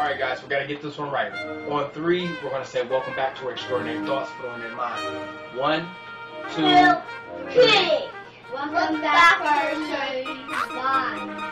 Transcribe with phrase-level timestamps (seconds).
[0.00, 1.30] All right, guys, we gotta get this one right.
[1.68, 5.04] On three, we're gonna say "Welcome back to our Extraordinary Thoughts." Put on in mind.
[5.58, 5.86] One,
[6.54, 6.94] two, Two,
[7.52, 7.62] three.
[7.68, 8.08] three.
[8.50, 9.38] Welcome back
[9.74, 9.78] to
[10.74, 11.50] Minds.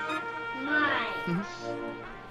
[0.64, 1.46] Minds.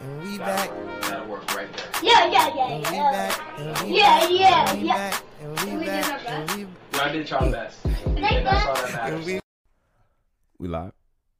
[0.01, 0.71] And we back.
[0.75, 1.01] work.
[1.03, 1.85] That'll work right there.
[2.01, 3.11] Yeah, yeah, yeah, And we yeah.
[3.11, 3.41] back.
[3.59, 4.29] And we Yeah, back.
[4.31, 4.95] yeah, And we yeah.
[5.11, 5.23] back.
[5.39, 6.27] And we We did our back.
[6.27, 9.13] And we Y'all did y'all best, and Thank that's all that matters.
[9.19, 9.39] and we
[10.57, 10.93] We live.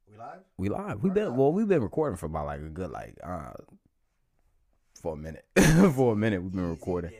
[0.08, 0.44] we live?
[0.56, 1.02] We live.
[1.02, 1.52] We've been well.
[1.52, 3.54] We've been recording for about like a good like uh
[4.98, 5.44] for a minute.
[5.94, 7.12] for a minute, we've been recording.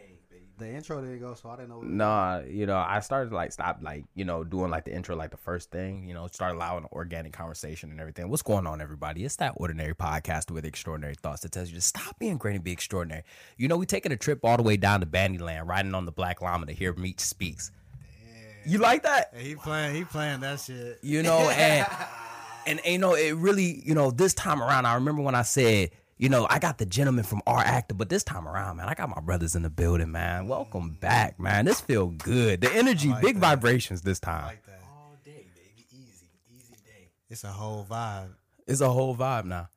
[0.59, 1.83] The intro didn't go, so I didn't know.
[1.83, 5.15] Nah, you know, I started to, like stop like you know doing like the intro
[5.15, 6.09] like the first thing.
[6.09, 8.29] You know, start allowing an organic conversation and everything.
[8.29, 9.25] What's going on, everybody?
[9.25, 12.65] It's that ordinary podcast with extraordinary thoughts that tells you to stop being great and
[12.65, 13.23] be extraordinary.
[13.57, 16.13] You know, we taking a trip all the way down to Bandyland, riding on the
[16.13, 17.71] Black Llama to hear Meech speaks.
[18.67, 19.33] You like that?
[19.33, 19.95] Hey, he playing.
[19.95, 20.99] He playing that shit.
[21.03, 21.87] you know, and
[22.67, 25.91] and you know, it really, you know, this time around, I remember when I said,
[26.19, 28.95] you know, I got the gentleman from our actor, but this time around, man, I
[28.95, 30.49] got my brothers in the building, man.
[30.49, 31.65] Welcome back, man.
[31.65, 32.61] This feel good.
[32.61, 33.41] The energy, like big that.
[33.41, 34.47] vibrations this time.
[34.47, 34.81] like that.
[34.85, 35.87] All day, baby.
[35.93, 37.11] Easy, easy day.
[37.31, 38.31] It's a whole vibe.
[38.67, 39.69] it's a whole vibe now.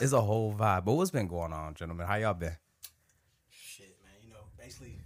[0.00, 0.84] It's a whole vibe.
[0.84, 2.06] But what's been going on, gentlemen?
[2.08, 2.56] How y'all been?
[3.48, 4.14] Shit, man.
[4.24, 5.00] You know, basically,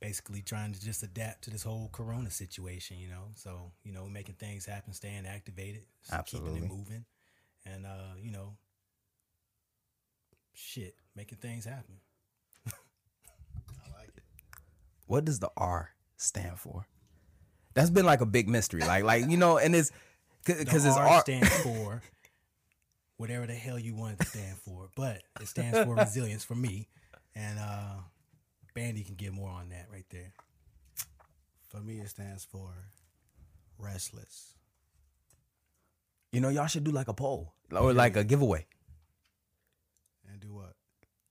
[0.00, 2.98] basically trying to just adapt to this whole Corona situation.
[2.98, 7.04] You know, so you know, making things happen, staying activated, s- keeping it moving,
[7.64, 8.56] and uh, you know,
[10.56, 11.96] shit, making things happen.
[12.66, 14.24] I like it.
[15.06, 16.86] What does the R stand for?
[17.74, 18.80] That's been like a big mystery.
[18.80, 19.92] Like, like you know, and it's
[20.44, 21.20] because it's R R.
[21.20, 22.02] stands for
[23.18, 26.54] whatever the hell you want it to stand for, but it stands for resilience for
[26.54, 26.88] me,
[27.34, 27.96] and uh,
[28.74, 30.32] Bandy can get more on that right there.
[31.68, 32.70] For me, it stands for
[33.78, 34.54] restless.
[36.32, 38.66] You know, y'all should do like a poll or like a giveaway.
[40.30, 40.72] And do what?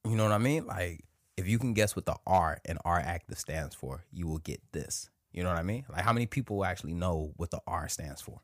[0.05, 0.65] You know what I mean?
[0.67, 1.03] Like,
[1.37, 4.61] if you can guess what the R in R active stands for, you will get
[4.71, 5.09] this.
[5.31, 5.85] You know what I mean?
[5.89, 8.39] Like, how many people actually know what the R stands for?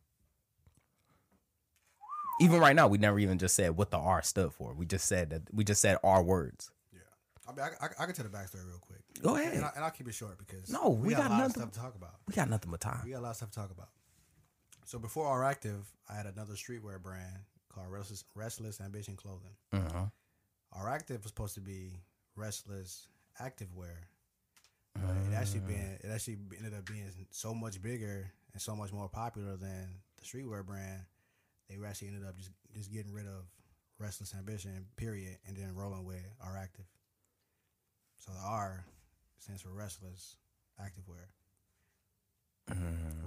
[2.40, 4.74] Even right now, we never even just said what the R stood for.
[4.74, 6.72] We just said that we just said R words.
[6.92, 7.00] Yeah.
[7.48, 9.00] I mean, I, I, I can tell the backstory real quick.
[9.22, 9.54] Go ahead.
[9.54, 11.52] And, I, and I'll keep it short because No, we got a lot nothing- of
[11.52, 12.16] stuff to talk about.
[12.28, 13.02] We got nothing but time.
[13.06, 13.90] We got a lot of stuff to talk about.
[14.86, 17.38] So before R Active, I had another streetwear brand
[17.70, 19.52] called Restless, Restless Ambition Clothing.
[19.72, 20.06] Uh-huh.
[20.74, 22.00] R Active was supposed to be
[22.36, 23.08] Restless
[23.42, 24.08] Activewear.
[24.96, 25.68] But it actually mm.
[25.68, 29.88] being it actually ended up being so much bigger and so much more popular than
[30.18, 31.02] the streetwear brand.
[31.70, 33.46] They actually ended up just just getting rid of
[34.00, 36.86] Restless Ambition, period, and then rolling with R Active.
[38.20, 38.86] So the R
[39.40, 40.36] stands for Restless
[40.80, 41.28] Activewear.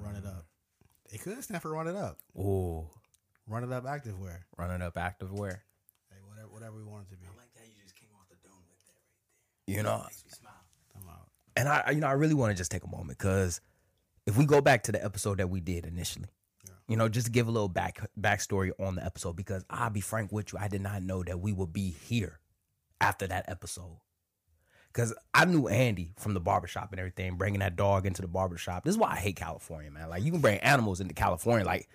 [0.03, 0.47] Run it up.
[1.13, 2.19] It could stand for Run It Up.
[2.37, 2.87] Ooh,
[3.47, 4.39] Run It Up Activewear.
[4.59, 5.51] it up active wear.
[5.51, 5.74] Hey,
[6.55, 7.27] whatever whatever we want it to be.
[7.27, 9.19] I like that you just came off the dome with that right
[9.67, 9.77] there.
[9.77, 10.53] You know, Makes me smile.
[10.97, 11.29] I'm out.
[11.57, 13.61] and I, you know, I really want to just take a moment because
[14.27, 16.29] if we go back to the episode that we did initially,
[16.89, 20.33] you know, just give a little back backstory on the episode because I'll be frank
[20.33, 22.41] with you, I did not know that we would be here
[23.01, 23.99] after that episode.
[24.93, 28.85] Cause I knew Andy from the barbershop and everything, bringing that dog into the barbershop.
[28.85, 30.09] This is why I hate California, man.
[30.09, 31.89] Like you can bring animals into California, like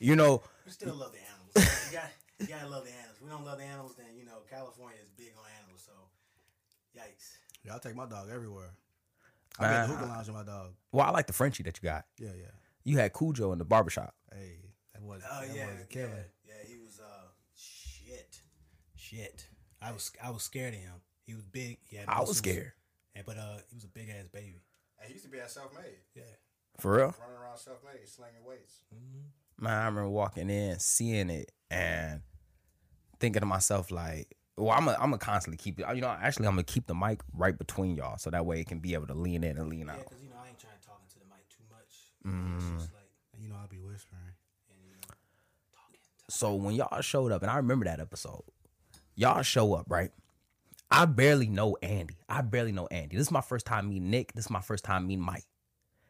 [0.00, 1.86] you know, We still love the animals.
[1.90, 2.10] you, got,
[2.42, 3.18] you gotta love the animals.
[3.22, 5.82] We don't love the animals, then you know California is big on animals.
[5.86, 5.92] So,
[6.98, 7.36] yikes.
[7.64, 8.70] Yeah, I'll take my dog everywhere.
[9.58, 10.72] I've been Man, to hookah lounge with my dog.
[10.92, 12.04] well, I like the Frenchie that you got.
[12.18, 12.50] Yeah, yeah.
[12.84, 14.14] You had Cujo in the barbershop.
[14.32, 14.56] Hey,
[14.94, 16.06] that was Oh that yeah, was yeah,
[16.46, 16.54] yeah.
[16.66, 18.40] He was uh shit,
[18.96, 19.46] shit.
[19.80, 20.92] I was I was scared of him.
[21.26, 21.78] He was big.
[21.84, 22.72] He had I was scared.
[23.14, 24.62] and- but uh, he was a big ass baby.
[24.98, 26.22] And he used to be at self made, Yeah.
[26.80, 27.14] For real?
[27.20, 28.84] running around self made, slinging weights.
[29.60, 32.22] Man, I remember walking in, seeing it, and
[33.22, 35.86] thinking to myself like, "Well, I'm gonna I'm gonna constantly keep it.
[35.94, 38.66] You know, actually, I'm gonna keep the mic right between y'all, so that way it
[38.66, 40.74] can be able to lean in and lean out." because you know I ain't trying
[40.80, 42.56] to talk into the mic too much.
[42.56, 42.78] It's mm.
[42.78, 43.08] just like
[43.40, 44.20] you know I'll be whispering.
[44.68, 44.98] and you know
[45.72, 46.00] talking.
[46.28, 48.42] So when y'all showed up, and I remember that episode,
[49.14, 50.10] y'all show up right.
[50.90, 52.18] I barely know Andy.
[52.28, 53.16] I barely know Andy.
[53.16, 54.34] This is my first time meeting Nick.
[54.34, 55.46] This is my first time meeting Mike.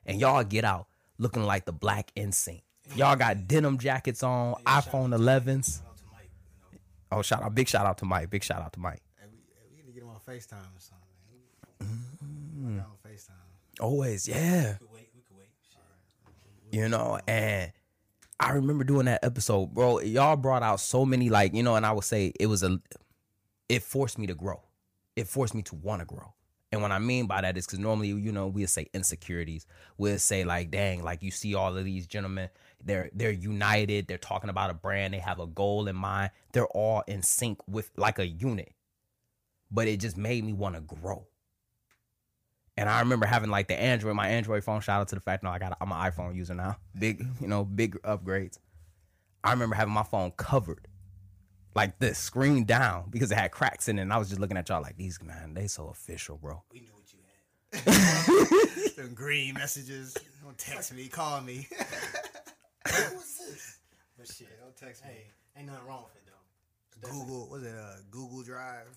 [0.05, 0.89] And y'all get out
[1.19, 2.65] looking like the black instinct.
[2.97, 5.79] Y'all got denim jackets on, iPhone 11s.
[5.79, 6.31] Shout out to Mike.
[6.45, 6.81] You know,
[7.13, 7.55] Oh, shout out!
[7.55, 8.31] Big shout out to Mike.
[8.31, 9.03] Big shout out to Mike.
[9.21, 9.39] Hey, we,
[9.71, 11.03] we need to get him on Facetime or something.
[11.83, 12.79] Mm-hmm.
[12.79, 13.81] on Facetime.
[13.81, 14.73] Always, yeah.
[14.73, 15.09] we could wait.
[15.15, 15.49] We could wait.
[16.71, 17.71] You know and
[18.41, 21.87] i remember doing that episode bro y'all brought out so many like you know and
[21.87, 22.81] i would say it was a
[23.69, 24.61] it forced me to grow
[25.15, 26.33] it forced me to want to grow
[26.73, 29.67] and what i mean by that is because normally you know we'll say insecurities
[29.99, 32.49] we'll say like dang like you see all of these gentlemen
[32.85, 36.67] they're they're united they're talking about a brand they have a goal in mind they're
[36.69, 38.73] all in sync with like a unit
[39.73, 41.27] but it just made me want to grow.
[42.77, 44.81] And I remember having like the Android, my Android phone.
[44.81, 46.77] Shout out to the fact that I got I'm an iPhone user now.
[46.99, 48.59] Big, you know, big upgrades.
[49.43, 50.87] I remember having my phone covered
[51.75, 54.03] like this, screen down because it had cracks in it.
[54.03, 56.63] And I was just looking at y'all like these man, they so official, bro.
[56.73, 57.19] We knew what you
[58.83, 58.97] had.
[58.97, 60.17] Them green messages.
[60.43, 61.09] Don't text me.
[61.09, 61.67] Call me.
[62.85, 63.79] what was this?
[64.19, 65.11] But shit, Don't text me.
[65.11, 65.27] hey,
[65.57, 67.11] ain't nothing wrong with it though.
[67.11, 67.49] Google.
[67.51, 68.89] Was it uh, Google Drive?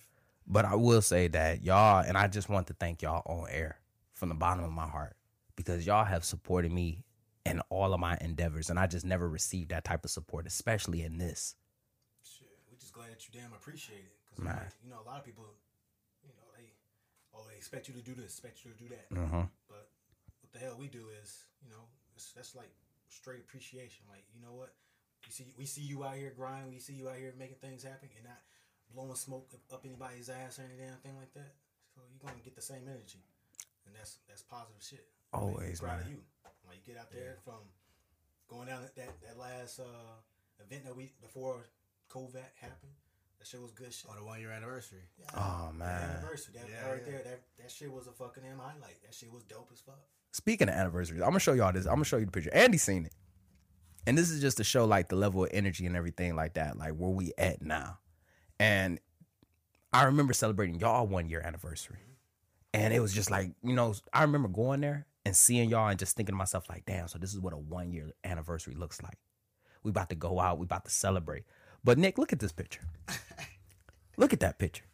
[0.48, 3.80] But I will say that y'all, and I just want to thank y'all on air
[4.14, 5.16] from the bottom of my heart
[5.56, 7.04] because y'all have supported me
[7.46, 11.04] in all of my endeavors, and I just never received that type of support, especially
[11.04, 11.56] in this.
[12.24, 14.16] Shit, we just glad that you damn appreciate it.
[14.36, 15.48] Cause like, you know, a lot of people,
[16.28, 16.68] you know, they
[17.32, 19.08] oh they expect you to do this, expect you to do that.
[19.08, 19.48] Mm-hmm.
[19.72, 19.88] But
[20.44, 22.76] what the hell we do is, you know, it's, that's like
[23.08, 24.04] straight appreciation.
[24.12, 24.76] Like, you know what?
[25.24, 26.70] You see, we see you out here grinding.
[26.70, 28.44] We see you out here making things happen, and not
[28.94, 31.56] blowing smoke up- anybody's ass or any damn thing like that.
[31.96, 33.24] So you're gonna get the same energy,
[33.88, 35.08] and that's that's positive shit.
[35.32, 36.20] Always, proud of you.
[36.68, 37.64] Like you get out there from
[38.52, 40.20] going down that that, that last uh,
[40.60, 41.64] event that we before
[42.12, 42.92] COVID happened.
[43.40, 44.10] That shit was good shit.
[44.12, 45.02] Oh, the one year anniversary.
[45.20, 45.26] Yeah.
[45.36, 46.02] Oh The man.
[46.18, 46.56] anniversary.
[46.58, 47.12] That, Yeah, right yeah.
[47.12, 47.22] there.
[47.24, 49.02] That that shit was a fucking damn highlight.
[49.04, 50.00] That shit was dope as fuck.
[50.32, 51.86] Speaking of anniversaries, I'm gonna show y'all this.
[51.86, 52.54] I'm gonna show you the picture.
[52.54, 53.14] Andy seen it,
[54.08, 56.78] and this is just to show like the level of energy and everything like that,
[56.78, 58.00] like where we at now.
[58.60, 59.00] And
[59.94, 62.00] I remember celebrating y'all one year anniversary,
[62.74, 65.98] and it was just like you know I remember going there and seeing y'all and
[66.00, 69.02] just thinking to myself like, damn, so this is what a one year anniversary looks
[69.02, 69.18] like.
[69.84, 71.44] We about to go out, we about to celebrate.
[71.86, 72.82] But Nick, look at this picture.
[74.18, 74.86] look at that picture.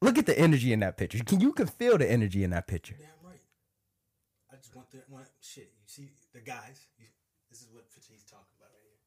[0.00, 1.18] Look at the energy in that picture.
[1.24, 2.94] Can you can feel the energy in that picture?
[2.96, 3.40] Damn right.
[4.52, 5.72] I just want the want shit.
[5.76, 6.86] You see the guys.
[6.98, 7.06] You,
[7.50, 8.98] this is what picture he's talking about right here.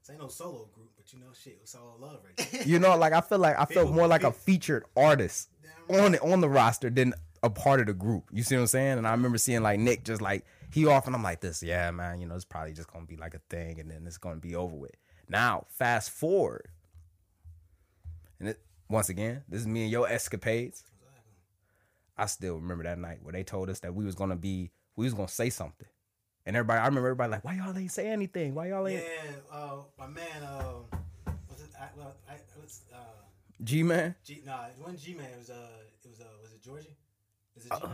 [0.00, 1.58] This ain't no solo group, but you know shit.
[1.62, 2.62] It's all love right there.
[2.62, 5.50] You know, like I feel like I felt more like a featured artist
[5.90, 7.12] on the on the roster than
[7.42, 8.24] a part of the group.
[8.32, 8.98] You see what I'm saying?
[8.98, 11.90] And I remember seeing like Nick just like he off and I'm like this, yeah,
[11.90, 14.40] man, you know, it's probably just gonna be like a thing and then it's gonna
[14.40, 14.96] be over with.
[15.28, 16.68] Now, fast forward.
[18.40, 20.84] And it, once again, this is me and your escapades.
[22.16, 25.04] I still remember that night where they told us that we was gonna be we
[25.04, 25.88] was gonna say something.
[26.44, 28.54] And everybody I remember everybody like, why y'all ain't say anything?
[28.54, 30.24] Why y'all Yeah, ain't uh, my man.
[30.42, 31.00] Um,
[31.48, 31.70] was it?
[31.80, 32.96] I, well, I, it was uh,
[33.62, 34.14] G man?
[34.24, 34.42] G.
[34.44, 35.26] Nah, it wasn't G man.
[35.32, 35.68] It was uh,
[36.04, 36.96] it was uh, was it Georgie?
[37.56, 37.78] Is it G?
[37.82, 37.88] Uh,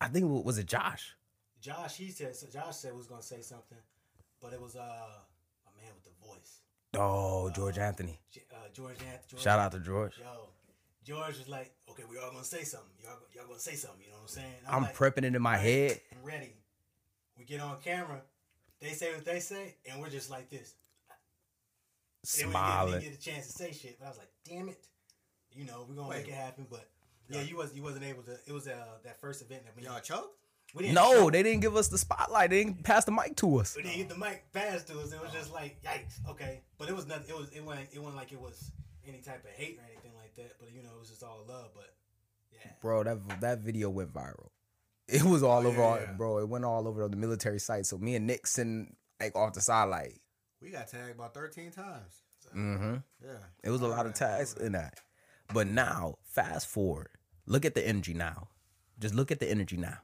[0.00, 1.14] I think was it Josh.
[1.60, 1.96] Josh?
[1.96, 2.36] He said.
[2.36, 3.78] So Josh said was gonna say something,
[4.40, 6.60] but it was uh, a man with the voice.
[6.96, 8.18] Oh, George Anthony.
[8.52, 9.40] Uh, George Anthony.
[9.40, 10.18] Shout out to George.
[10.18, 10.48] Yo,
[11.04, 12.90] George was like, okay, we all gonna say something.
[13.02, 14.00] Y'all, y'all gonna say something.
[14.02, 14.54] You know what I'm saying?
[14.68, 16.00] I'm like, prepping it in my head.
[16.12, 16.54] I'm ready.
[17.38, 18.20] We get on camera.
[18.80, 20.74] They say what they say, and we're just like this.
[22.38, 22.92] And we Smiling.
[23.00, 24.86] didn't get a chance to say shit, but I was like, damn it.
[25.52, 26.18] You know, we're gonna Wait.
[26.18, 26.66] make it happen.
[26.68, 26.88] But
[27.28, 28.32] yeah, you was you wasn't able to.
[28.46, 28.74] It was uh,
[29.04, 30.36] that first event that we Y'all choked?
[30.74, 32.50] We didn't No, show- they didn't give us the spotlight.
[32.50, 33.74] They didn't pass the mic to us.
[33.76, 35.12] we didn't get the mic passed to us.
[35.12, 36.18] It was just like yikes.
[36.28, 37.26] Okay, but it was nothing.
[37.28, 38.70] It was it wasn't it wasn't like it was
[39.06, 40.52] any type of hate or anything like that.
[40.60, 41.70] But you know, it was just all love.
[41.74, 41.92] But
[42.52, 44.48] yeah, Bro, that that video went viral.
[45.08, 46.12] It was all Oh, over, yeah, all, yeah.
[46.12, 46.38] bro.
[46.38, 47.84] It went all over the military site.
[47.86, 50.20] So me and Nick sitting like off the side, like,
[50.62, 52.22] We got tagged about 13 times.
[52.56, 52.94] mm-hmm.
[53.20, 53.30] Yeah.
[53.64, 55.00] It was a lot of tags in that.
[55.52, 57.08] But now, fast forward,
[57.46, 58.48] look at the energy now.
[59.00, 59.98] Just look at the energy now.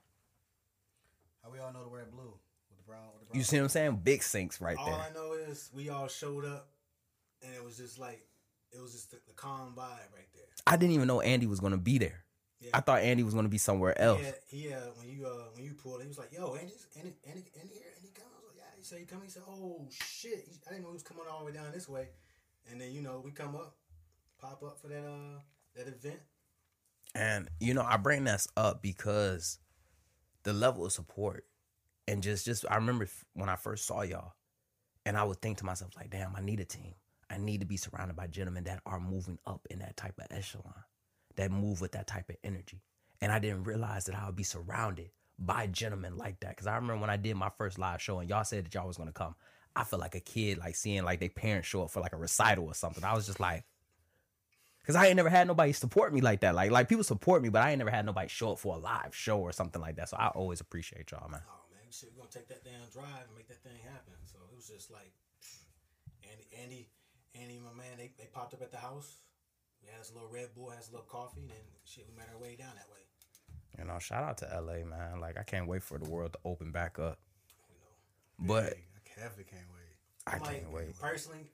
[1.53, 2.35] We all know to wear blue
[2.71, 3.03] with the brown?
[3.13, 4.01] With the brown You see what I'm saying?
[4.05, 4.95] Big sinks right all there.
[4.95, 6.69] All I know is we all showed up,
[7.43, 8.27] and it was just like
[8.73, 10.45] it was just the, the calm vibe right there.
[10.67, 12.25] I didn't even know Andy was gonna be there.
[12.61, 12.71] Yeah.
[12.75, 14.21] I thought Andy was gonna be somewhere else.
[14.23, 17.15] Yeah, he uh, when you uh, when you pulled, he was like, "Yo, Andy, Andy,
[17.27, 19.25] Andy, Andy here, Andy come." I was like, "Yeah." He said he coming.
[19.25, 21.89] He said, "Oh shit!" I didn't know he was coming all the way down this
[21.89, 22.09] way.
[22.71, 23.77] And then you know we come up,
[24.41, 25.41] pop up for that uh
[25.77, 26.21] that event.
[27.15, 29.59] And you know, I bring this up because
[30.47, 31.45] the level of support
[32.07, 34.35] and just just I remember when I first saw y'all
[35.05, 36.95] and I would think to myself like, "Damn, I need a team.
[37.29, 40.27] I need to be surrounded by gentlemen that are moving up in that type of
[40.31, 40.85] echelon,
[41.35, 42.81] that move with that type of energy."
[43.21, 46.77] And I didn't realize that I would be surrounded by gentlemen like that cuz I
[46.77, 49.13] remember when I did my first live show and y'all said that y'all was to
[49.13, 49.35] come.
[49.75, 52.17] I felt like a kid like seeing like their parents show up for like a
[52.17, 53.03] recital or something.
[53.03, 53.65] I was just like
[54.87, 56.55] Cause I ain't never had nobody support me like that.
[56.55, 58.79] Like like people support me, but I ain't never had nobody show up for a
[58.79, 60.09] live show or something like that.
[60.09, 61.41] So I always appreciate y'all, man.
[61.49, 64.15] Oh man, shit, we're gonna take that damn drive and make that thing happen.
[64.27, 65.11] So it was just like,
[66.31, 66.89] Andy, Andy,
[67.35, 69.19] Andy, my man, they, they popped up at the house.
[69.83, 72.07] We had us a little Red Bull, had us a little coffee, and then shit,
[72.09, 73.03] we made our way down that way.
[73.79, 75.21] You know, shout out to LA, man.
[75.21, 77.19] Like I can't wait for the world to open back up.
[78.39, 79.97] You know, But I definitely can't wait.
[80.27, 80.99] I like, can't wait.
[81.01, 81.51] Personally,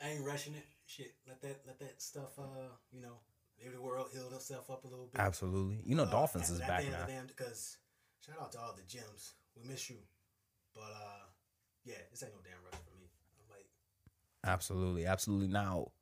[0.00, 0.64] I ain't rushing it.
[0.88, 2.38] Shit, let that let that stuff.
[2.38, 3.18] Uh, you know,
[3.58, 5.20] maybe the world healed itself up a little bit.
[5.20, 5.80] Absolutely.
[5.84, 7.06] You know, Uh, Dolphins at- is at back the end of now.
[7.06, 7.76] damn- Because
[8.24, 9.32] shout out to all the gyms.
[9.54, 9.98] We miss you,
[10.74, 11.26] but uh,
[11.84, 13.06] yeah, this ain't no damn rush for me.
[13.40, 13.66] I'm like,
[14.44, 15.48] Absolutely, absolutely.
[15.48, 15.92] Now,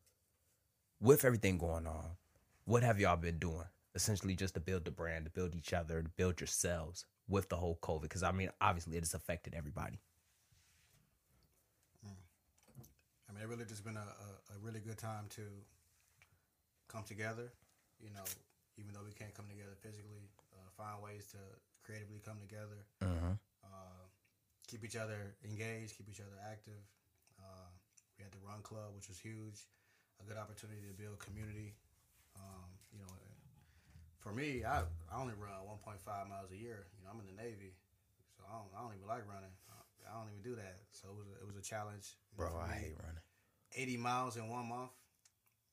[1.00, 2.16] with everything going on,
[2.64, 3.66] what have y'all been doing?
[3.94, 7.56] Essentially, just to build the brand, to build each other, to build yourselves with the
[7.56, 8.02] whole COVID.
[8.02, 9.98] Because I mean, obviously, it has affected everybody.
[13.28, 15.46] I mean, it really just been a, a, a really good time to
[16.90, 17.46] come together.
[18.02, 18.26] You know,
[18.74, 21.40] even though we can't come together physically, uh, find ways to
[21.86, 22.82] creatively come together.
[23.06, 23.38] Mm-hmm.
[23.62, 24.02] Uh,
[24.66, 26.82] keep each other engaged, keep each other active.
[27.38, 27.70] Uh,
[28.18, 29.70] we had the Run Club, which was huge,
[30.18, 31.78] a good opportunity to build community.
[32.34, 33.14] Um, you know,
[34.18, 36.90] for me, I, I only run 1.5 miles a year.
[36.98, 37.78] You know, I'm in the Navy,
[38.34, 39.54] so I don't, I don't even like running.
[39.70, 39.78] I,
[40.10, 40.82] I don't even do that.
[40.90, 42.18] So it was a, it was a challenge.
[42.34, 43.22] Bro, I hate running.
[43.76, 44.90] 80 miles in one month.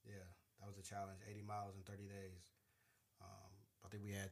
[0.06, 0.28] Yeah,
[0.60, 1.20] that was a challenge.
[1.30, 2.44] 80 miles in 30 days.
[3.22, 3.52] Um,
[3.86, 4.30] I think we had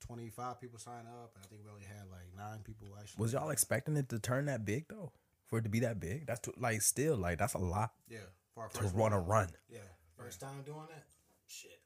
[0.00, 3.22] 25 people sign up, and I think we only had like nine people actually.
[3.22, 5.12] Was y'all expecting it to turn that big though?
[5.46, 6.26] For it to be that big?
[6.26, 8.18] That's too, like still like that's a lot Yeah,
[8.54, 9.48] for our to run a run.
[9.70, 9.78] Yeah,
[10.16, 11.06] first time doing that,
[11.46, 11.80] shit,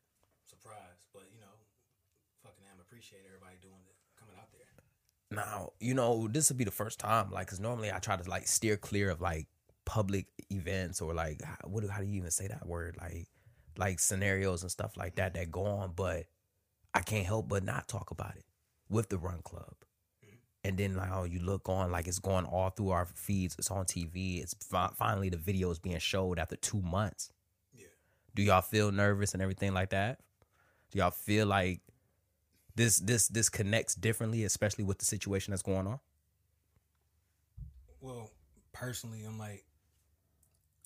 [0.45, 1.07] surprise.
[1.13, 1.55] But you know,
[2.43, 4.67] fucking am appreciate everybody doing it, coming out there.
[5.31, 8.29] Now, you know, this would be the first time, like, cause normally I try to
[8.29, 9.47] like steer clear of like
[9.93, 11.87] public events or like how, what?
[11.91, 12.97] How do you even say that word?
[12.99, 13.29] Like,
[13.77, 15.93] like scenarios and stuff like that that go on.
[15.95, 16.25] But
[16.95, 18.45] I can't help but not talk about it
[18.89, 19.75] with the Run Club.
[20.65, 23.55] And then like, oh, you look on like it's going all through our feeds.
[23.59, 24.43] It's on TV.
[24.43, 27.31] It's fi- finally the video is being showed after two months.
[27.75, 27.89] Yeah.
[28.35, 30.21] Do y'all feel nervous and everything like that?
[30.91, 31.81] Do y'all feel like
[32.77, 36.01] this this this connects differently, especially with the situation that's going on?
[38.01, 38.31] Well,
[38.73, 39.65] personally, I'm like,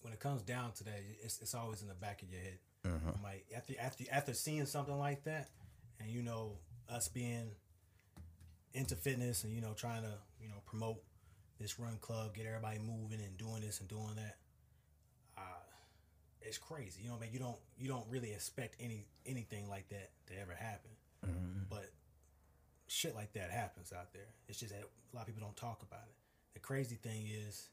[0.07, 2.59] when it comes down to that, it's it's always in the back of your head.
[3.17, 5.49] I'm like, after after after seeing something like that,
[5.99, 6.53] and you know,
[6.89, 7.51] us being
[8.73, 11.03] into fitness and you know trying to you know promote
[11.59, 14.37] this run club, get everybody moving and doing this and doing that.
[15.37, 15.67] Uh,
[16.41, 17.17] it's crazy, you know.
[17.17, 20.93] I mean, you don't you don't really expect any anything like that to ever happen,
[21.69, 21.91] but
[22.87, 24.29] shit like that happens out there.
[24.49, 26.15] It's just that a lot of people don't talk about it.
[26.55, 27.71] The crazy thing is,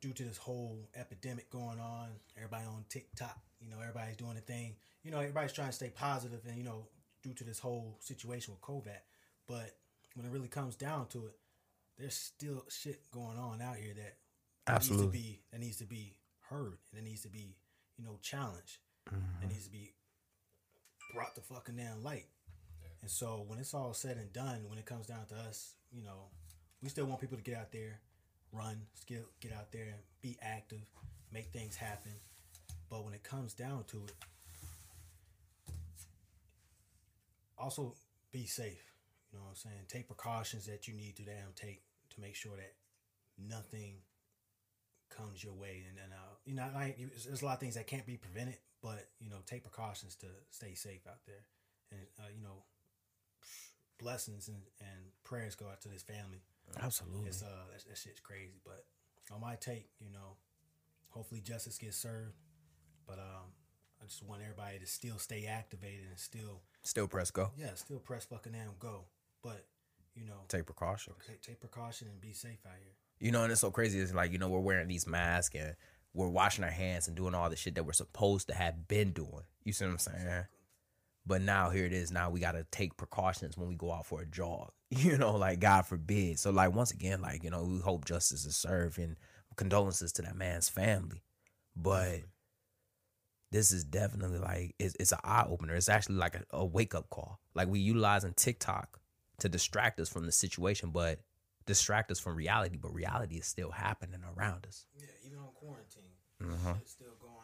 [0.00, 4.40] due to this whole epidemic going on, everybody on TikTok, you know, everybody's doing a
[4.40, 4.76] thing.
[5.02, 6.86] You know, everybody's trying to stay positive, and you know,
[7.22, 8.98] due to this whole situation with COVID.
[9.46, 9.76] But
[10.14, 11.36] when it really comes down to it,
[11.98, 14.16] there's still shit going on out here that
[14.66, 15.06] Absolutely.
[15.06, 16.16] needs to be that needs to be
[16.48, 17.56] heard and it needs to be
[17.96, 18.78] you know challenged.
[19.06, 19.48] It mm-hmm.
[19.48, 19.94] needs to be
[21.14, 22.26] brought to fucking down light.
[23.00, 26.02] And so when it's all said and done, when it comes down to us, you
[26.02, 26.30] know,
[26.82, 28.00] we still want people to get out there,
[28.52, 30.84] run, still get out there and be active,
[31.32, 32.12] make things happen.
[32.90, 34.14] But when it comes down to it,
[37.58, 37.94] also
[38.32, 38.82] be safe.
[39.30, 39.84] You know what I'm saying?
[39.88, 41.82] Take precautions that you need to damn take
[42.14, 42.72] to make sure that
[43.38, 43.96] nothing
[45.10, 45.84] comes your way.
[45.88, 48.58] And then, uh, you know, like, there's a lot of things that can't be prevented,
[48.82, 51.44] but, you know, take precautions to stay safe out there.
[51.90, 52.64] And, uh, you know,
[53.98, 56.42] blessings and, and prayers go out to this family.
[56.80, 57.28] Absolutely.
[57.28, 58.60] It's, uh, that, that shit's crazy.
[58.64, 58.84] But
[59.34, 60.36] on my take, you know,
[61.08, 62.34] hopefully justice gets served.
[63.06, 63.52] But um,
[64.02, 67.50] I just want everybody to still stay activated and still, Still press go.
[67.56, 69.04] yeah, still press fucking down go.
[69.42, 69.64] But,
[70.14, 71.16] you know, Take precautions.
[71.26, 72.92] take, take precaution and be safe out here.
[73.20, 73.98] You know, and it's so crazy.
[73.98, 75.74] It's like, you know, we're wearing these masks and
[76.14, 79.12] we're washing our hands and doing all the shit that we're supposed to have been
[79.12, 79.42] doing.
[79.64, 80.44] You see what I'm saying?
[81.28, 82.10] But now here it is.
[82.10, 84.72] Now we got to take precautions when we go out for a jog.
[84.90, 86.38] You know, like God forbid.
[86.38, 89.16] So, like, once again, like, you know, we hope justice is served and
[89.56, 91.22] condolences to that man's family.
[91.76, 92.20] But
[93.50, 95.74] this is definitely like, it's, it's an eye opener.
[95.74, 97.38] It's actually like a, a wake up call.
[97.54, 98.98] Like, we utilizing TikTok
[99.40, 101.20] to distract us from the situation, but
[101.66, 102.78] distract us from reality.
[102.80, 104.86] But reality is still happening around us.
[104.96, 106.80] Yeah, even on quarantine, Mhm.
[106.80, 107.37] it's still going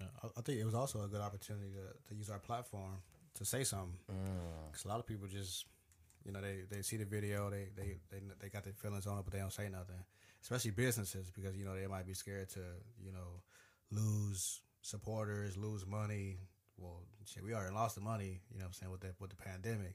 [0.00, 3.02] I- I think it was also a good opportunity to, to use our platform
[3.34, 3.98] to say something.
[4.70, 5.66] Because a lot of people just,
[6.24, 9.18] you know, they, they see the video, they, they, they they got their feelings on
[9.18, 10.02] it, but they don't say nothing.
[10.42, 12.60] Especially businesses, because you know they might be scared to,
[13.00, 13.42] you know,
[13.90, 16.38] lose supporters, lose money.
[16.76, 19.30] Well, shit, we already lost the money, you know, what I'm saying with the with
[19.30, 19.94] the pandemic.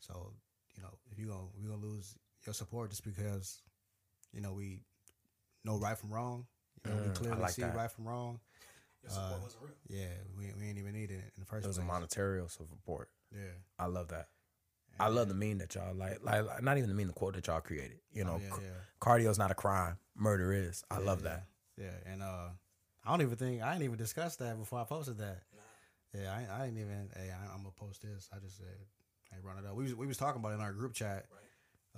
[0.00, 0.32] So,
[0.76, 3.62] you know, if you gonna we gonna lose your support just because,
[4.32, 4.80] you know, we
[5.64, 6.46] know right from wrong.
[6.84, 7.74] You know, we Mm, I clearly like see that.
[7.74, 8.40] right from wrong.
[9.06, 9.72] Your support Uh, wasn't real.
[9.88, 11.88] Yeah, we, we ain't even need it in the first It was a place.
[11.92, 13.08] monetary support.
[13.32, 13.40] yeah,
[13.78, 14.28] I love that.
[14.98, 17.34] I love the meme that y'all like, like like, not even the meme, the quote
[17.34, 17.98] that y'all created.
[18.12, 18.70] You know, Oh, yeah, c- yeah.
[19.00, 20.84] cardio's not a crime, murder is.
[20.90, 21.46] I love yeah, that.
[21.76, 22.48] Yeah, and uh,
[23.04, 25.42] I don't even think I didn't even discuss that before I posted that.
[26.14, 27.10] Yeah, I, I didn't even.
[27.14, 28.30] Hey, I, I'm gonna post this.
[28.34, 28.74] I just said,
[29.30, 29.74] hey, run it up.
[29.76, 31.26] We was we was talking about it in our group chat.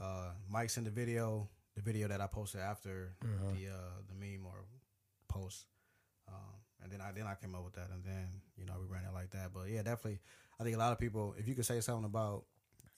[0.00, 4.44] Uh, Mike sent the video, the video that I posted after the uh the meme
[4.44, 4.64] or
[5.28, 5.66] post.
[6.26, 6.34] Um,
[6.82, 9.04] and then I then I came up with that, and then you know we ran
[9.04, 9.52] it like that.
[9.52, 10.20] But yeah, definitely,
[10.60, 12.44] I think a lot of people, if you could say something about,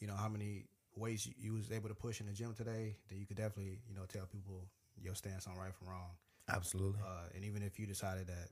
[0.00, 0.64] you know, how many
[0.96, 3.80] weights you, you was able to push in the gym today, then you could definitely,
[3.88, 4.64] you know, tell people
[5.00, 6.10] your stance on right from wrong.
[6.48, 7.00] Absolutely.
[7.00, 8.50] Uh, and even if you decided that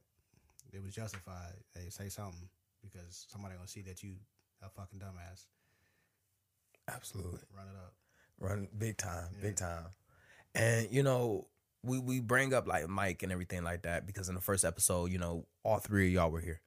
[0.73, 2.49] it was justified, hey, say something
[2.83, 4.15] because somebody gonna see that you
[4.63, 5.47] a fucking dumbass.
[6.89, 7.41] Absolutely.
[7.55, 7.95] Run it up.
[8.41, 9.87] Run big time, big time.
[10.55, 11.47] And you know,
[11.85, 15.11] we we bring up like Mike and everything like that because in the first episode,
[15.13, 16.61] you know, all three of y'all were here.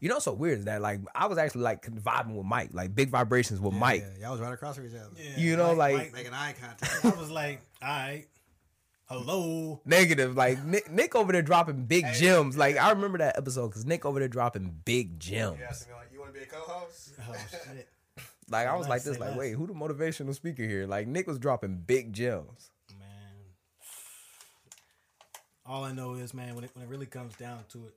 [0.00, 2.70] You know, what's so weird is that like I was actually like vibing with Mike,
[2.72, 4.04] like big vibrations with Mike.
[4.18, 6.54] Yeah, y'all was right across from each other, Yeah, You know, like- Mike- making eye
[6.60, 7.04] contact.
[7.16, 8.26] I was like, all right,
[9.06, 9.80] hello.
[9.84, 12.56] Negative, like Nick, Nick over there dropping big gems.
[12.56, 15.58] Like I remember that episode because Nick over there dropping big gems.
[16.12, 17.14] you want to be a co-host?
[17.20, 17.88] Oh shit,
[18.50, 19.38] Like I was like this, like less.
[19.38, 20.86] wait, who the motivational speaker here?
[20.86, 22.70] Like Nick was dropping big gems.
[25.66, 27.94] All I know is, man, when it when it really comes down to it,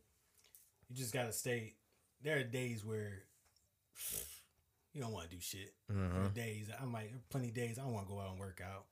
[0.90, 1.74] you just gotta stay.
[2.24, 3.24] There are days where
[4.94, 5.74] you don't want to do shit.
[5.90, 6.34] There are mm-hmm.
[6.34, 8.40] days I might, there are plenty of days I don't want to go out and
[8.40, 8.86] work out.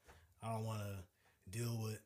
[0.44, 2.00] I don't want to deal with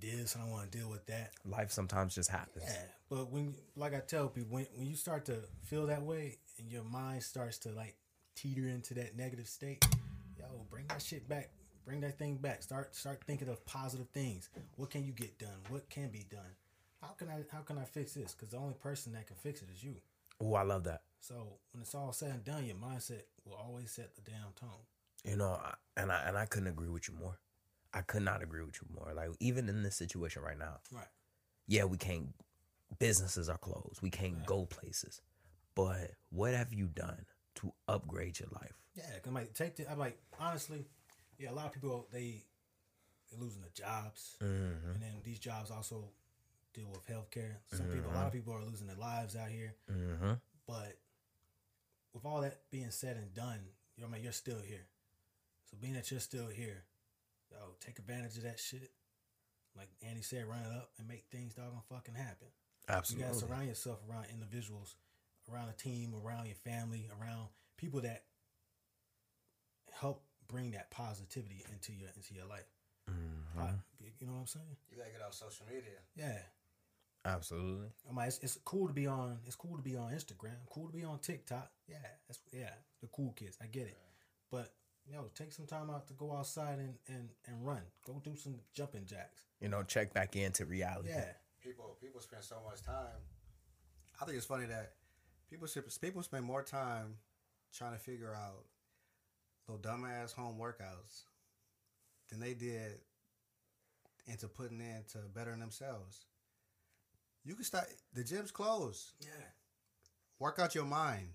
[0.00, 0.36] this.
[0.36, 1.32] I don't want to deal with that.
[1.44, 2.64] Life sometimes just happens.
[2.66, 6.38] Yeah, but when, like I tell people, when when you start to feel that way
[6.58, 7.96] and your mind starts to like
[8.34, 9.86] teeter into that negative state,
[10.38, 11.50] yo, bring that shit back.
[11.84, 12.62] Bring that thing back.
[12.62, 14.48] Start start thinking of positive things.
[14.76, 15.58] What can you get done?
[15.68, 16.54] What can be done?
[17.00, 18.32] How can I how can I fix this?
[18.34, 19.96] Because the only person that can fix it is you.
[20.40, 21.02] Oh, I love that.
[21.20, 21.34] So
[21.72, 24.80] when it's all said and done, your mindset will always set the damn tone.
[25.24, 27.38] You know, I- and I and I couldn't agree with you more.
[27.92, 29.12] I could not agree with you more.
[29.12, 31.08] Like even in this situation right now, Right.
[31.66, 32.32] yeah, we can't.
[32.98, 34.00] Businesses are closed.
[34.02, 35.20] We can't go places.
[35.74, 38.82] But what have you done to upgrade your life?
[38.94, 39.90] Yeah, 'cause I'm like take the.
[39.90, 40.86] I'm like honestly,
[41.38, 41.50] yeah.
[41.50, 42.44] A lot of people they
[43.30, 44.90] they're losing their jobs, Mm-hmm.
[44.94, 46.04] and then these jobs also
[46.74, 47.56] deal with healthcare.
[47.72, 49.74] Some people, a lot of people are losing their lives out here.
[49.90, 50.32] Mm-hmm.
[50.66, 50.96] But
[52.14, 53.58] with all that being said and done,
[53.96, 54.86] you know, I mean, you're still here.
[55.70, 56.84] So being that you're still here,
[57.50, 58.90] yo, take advantage of that shit.
[59.76, 62.48] Like Andy said, run it up and make things doggone fucking happen.
[62.88, 63.26] Absolutely.
[63.26, 64.96] You gotta surround yourself around individuals,
[65.50, 68.24] around a team, around your family, around people that
[69.98, 72.68] help bring that positivity into your into your life.
[73.10, 73.74] Mm-hmm.
[74.20, 74.76] You know what I'm saying?
[74.90, 75.98] You gotta get off social media.
[76.14, 76.38] Yeah.
[77.24, 77.86] Absolutely.
[78.08, 79.38] I mean, it's, it's cool to be on.
[79.46, 80.58] It's cool to be on Instagram.
[80.70, 81.70] Cool to be on TikTok.
[81.88, 82.70] Yeah, that's yeah.
[83.00, 83.56] The cool kids.
[83.62, 83.96] I get it.
[84.50, 84.72] But
[85.10, 87.82] yo, take some time out to go outside and and and run.
[88.04, 89.42] Go do some jumping jacks.
[89.60, 91.10] You know, check back into reality.
[91.10, 91.32] Yeah.
[91.62, 93.22] People people spend so much time.
[94.20, 94.94] I think it's funny that
[95.48, 97.16] people should, people spend more time
[97.72, 98.64] trying to figure out
[99.68, 101.24] those dumbass home workouts
[102.30, 103.00] than they did
[104.26, 106.26] into putting in to bettering themselves.
[107.44, 109.12] You can start the gym's closed.
[109.20, 109.28] Yeah.
[110.38, 111.28] Work out your mind.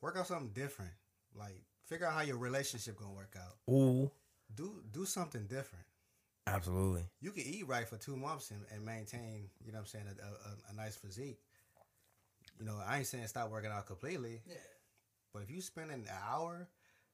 [0.00, 0.92] Work out something different.
[1.34, 3.72] Like figure out how your relationship gonna work out.
[3.72, 4.10] Ooh.
[4.54, 5.84] Do do something different.
[6.46, 7.02] Absolutely.
[7.20, 10.04] You can eat right for two months and, and maintain, you know what I'm saying,
[10.08, 11.38] a, a, a nice physique.
[12.58, 14.54] You know, I ain't saying stop working out completely, Yeah.
[15.32, 16.68] But if you spend an hour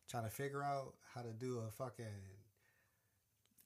[0.09, 2.07] trying to figure out how to do a fucking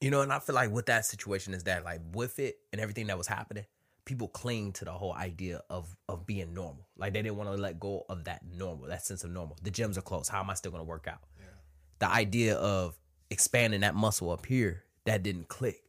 [0.01, 2.81] You know, and I feel like with that situation is that like with it and
[2.81, 3.65] everything that was happening,
[4.05, 6.89] people cling to the whole idea of of being normal.
[6.97, 9.57] Like they didn't want to let go of that normal, that sense of normal.
[9.63, 10.31] The gyms are closed.
[10.31, 11.21] How am I still gonna work out?
[12.01, 12.99] The idea of
[13.31, 15.83] expanding that muscle up here, that didn't click.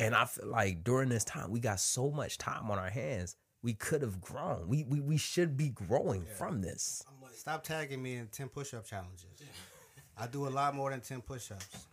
[0.00, 3.36] And I feel like during this time, we got so much time on our hands.
[3.66, 4.68] We could have grown.
[4.68, 7.02] We we, we should be growing from this.
[7.08, 9.26] I'm like, stop tagging me in 10 push-up challenges.
[10.16, 11.88] I do a lot more than 10 push-ups.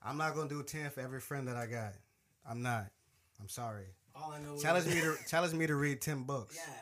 [0.00, 1.94] I'm not gonna do 10 for every friend that I got.
[2.48, 2.86] I'm not.
[3.40, 3.86] I'm sorry.
[4.14, 4.56] all I know.
[4.58, 6.54] Challenge is, me to challenge me to read 10 books.
[6.54, 6.72] Yeah.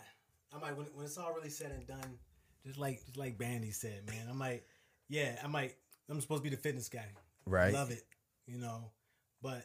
[0.54, 2.18] I'm like, when, when it's all really said and done,
[2.66, 4.26] just like just like Bandy said, man.
[4.28, 4.68] I'm like,
[5.08, 5.78] yeah, I'm like,
[6.10, 7.06] I'm supposed to be the fitness guy.
[7.46, 7.72] Right.
[7.72, 8.02] Love it,
[8.46, 8.90] you know,
[9.40, 9.64] but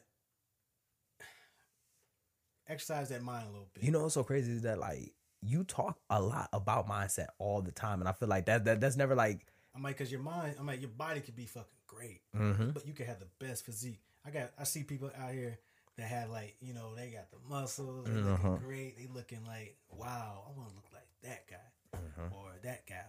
[2.68, 3.84] exercise that mind a little bit.
[3.84, 7.62] You know what's so crazy is that like you talk a lot about mindset all
[7.62, 9.46] the time, and I feel like that, that that's never like
[9.76, 12.70] I'm like, cause your mind, I'm like, your body could be fucking great, mm-hmm.
[12.72, 14.00] but you could have the best physique.
[14.26, 15.58] I got, I see people out here
[15.98, 18.30] that have like, you know, they got the muscles, they Uh-huh.
[18.32, 22.36] looking great, they looking like, wow, I want to look like that guy Uh-huh.
[22.38, 23.00] or that gal.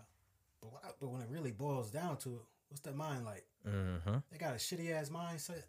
[0.62, 3.44] But I, but when it really boils down to it, what's that mind like?
[3.68, 4.16] Mm-hmm.
[4.32, 5.64] They got a shitty ass mindset.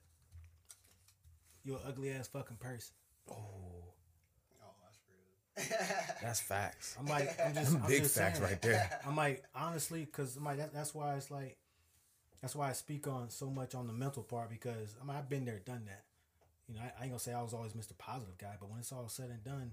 [1.63, 2.95] You're an ugly ass fucking person.
[3.29, 3.35] Oh,
[4.61, 6.17] Oh, that's rude.
[6.21, 6.95] that's facts.
[6.99, 8.49] I'm like, I'm just, I'm big just facts saying.
[8.51, 8.99] right there.
[9.05, 11.57] I'm like, honestly, because I'm like, that, that's why it's like,
[12.41, 15.29] that's why I speak on so much on the mental part because I mean, I've
[15.29, 16.03] been there, done that.
[16.67, 17.97] You know, I, I ain't gonna say I was always Mr.
[17.97, 19.71] Positive guy, but when it's all said and done,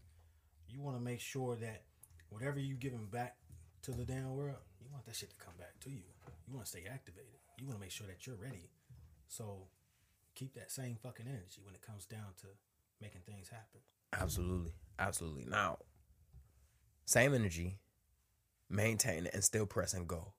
[0.68, 1.82] you want to make sure that
[2.30, 3.36] whatever you giving back
[3.82, 6.02] to the damn world, you want that shit to come back to you.
[6.48, 7.34] You want to stay activated.
[7.58, 8.70] You want to make sure that you're ready.
[9.28, 9.66] So
[10.34, 12.46] keep that same fucking energy when it comes down to
[13.02, 13.80] making things happen.
[14.18, 14.72] Absolutely.
[14.98, 15.44] Absolutely.
[15.46, 15.78] Now,
[17.04, 17.78] same energy,
[18.70, 20.32] maintain it and still press and go.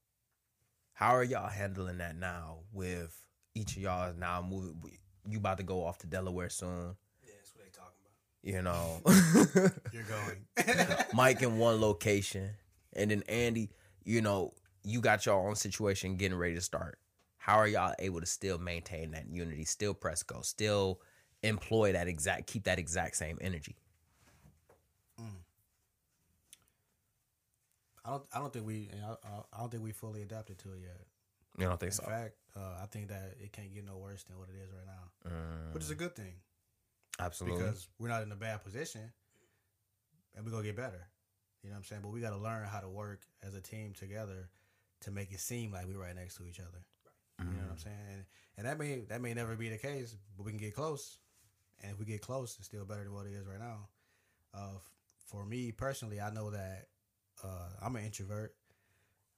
[0.94, 3.16] How are y'all handling that now with
[3.56, 4.80] each of y'all is now moving?
[5.28, 8.44] You about to go off to Delaware soon, Yeah, that's what they talking about.
[8.44, 9.72] you know.
[9.92, 10.98] You're going.
[11.14, 12.52] Mike in one location,
[12.94, 13.70] and then Andy,
[14.04, 17.00] you know, you got your own situation getting ready to start.
[17.38, 21.02] How are y'all able to still maintain that unity, still press go, still
[21.44, 23.76] employ that exact, keep that exact same energy?
[28.06, 28.24] I don't.
[28.34, 28.90] I don't think we.
[29.06, 29.14] I,
[29.56, 31.00] I don't think we fully adapted to it yet.
[31.58, 32.04] You don't think In so?
[32.04, 34.86] fact, uh, I think that it can't get no worse than what it is right
[34.86, 36.34] now, Mm, which is a good thing
[37.20, 37.60] absolutely.
[37.60, 39.14] because we're not in a bad position,
[40.36, 41.08] and we're gonna get better.
[41.64, 42.02] You know what I'm saying?
[42.02, 44.50] But we got to learn how to work as a team together
[45.02, 46.84] to make it seem like we're right next to each other.
[47.40, 47.96] You know what I'm saying?
[48.12, 48.26] And,
[48.58, 51.20] and that may that may never be the case, but we can get close.
[51.84, 53.88] And if we get close, it's still better than what it is right now.
[54.54, 54.92] Uh, f-
[55.28, 56.88] for me personally, I know that
[57.44, 58.56] uh, I'm an introvert.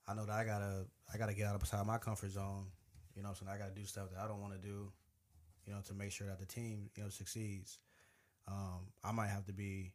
[0.07, 2.67] I know that I gotta I gotta get out outside my comfort zone.
[3.15, 4.91] You know, what I'm saying I gotta do stuff that I don't want to do.
[5.65, 7.79] You know, to make sure that the team you know succeeds.
[8.47, 9.93] Um, I might have to be,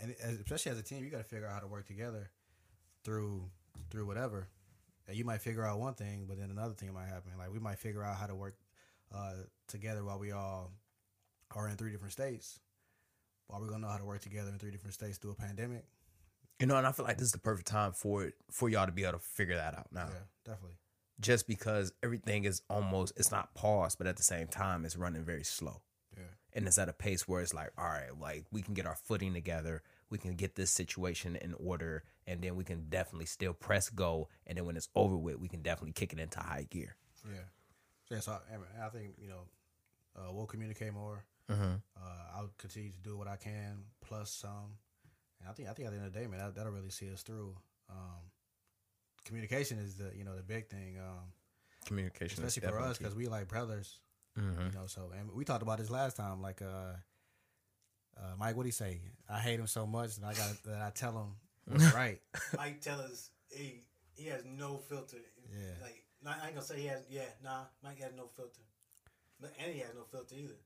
[0.00, 2.30] and as, especially as a team, you got to figure out how to work together
[3.02, 3.42] through
[3.90, 4.48] through whatever.
[5.08, 7.32] And you might figure out one thing, but then another thing might happen.
[7.36, 8.56] Like we might figure out how to work
[9.14, 9.32] uh,
[9.66, 10.70] together while we all
[11.54, 12.60] are in three different states.
[13.50, 15.84] Are we gonna know how to work together in three different states through a pandemic?
[16.58, 18.86] You know, and I feel like this is the perfect time for it for y'all
[18.86, 20.08] to be able to figure that out now.
[20.08, 20.76] Yeah, definitely.
[21.20, 25.24] Just because everything is almost it's not paused, but at the same time it's running
[25.24, 25.82] very slow.
[26.16, 26.24] Yeah.
[26.54, 28.96] And it's at a pace where it's like, all right, like we can get our
[28.96, 33.52] footing together, we can get this situation in order, and then we can definitely still
[33.52, 34.28] press go.
[34.46, 36.96] And then when it's over with, we can definitely kick it into high gear.
[37.26, 37.40] Yeah.
[38.08, 39.42] So, yeah, so I, I think you know
[40.16, 41.24] uh, we'll communicate more.
[41.50, 41.74] Mm-hmm.
[41.96, 44.78] Uh, I'll continue to do what I can, plus some.
[45.40, 46.90] And I think I think at the end of the day, man, that, that'll really
[46.90, 47.54] see us through.
[47.90, 48.30] Um,
[49.24, 51.32] communication is the you know the big thing, um,
[51.84, 54.00] Communication, is especially for us because we like brothers.
[54.34, 54.40] key.
[54.42, 54.72] Mhm.
[54.72, 56.42] You know, so and we talked about this last time.
[56.42, 56.94] Like, uh,
[58.18, 59.00] uh, Mike, what do you say?
[59.28, 62.20] I hate him so much that I got that I tell him what's right.
[62.56, 63.82] Mike tell us he
[64.16, 65.18] he has no filter.
[65.52, 65.74] Yeah.
[65.82, 67.02] Like I ain't gonna say he has.
[67.08, 67.64] Yeah, nah.
[67.84, 68.62] Mike has no filter.
[69.40, 70.56] But and he has no filter either.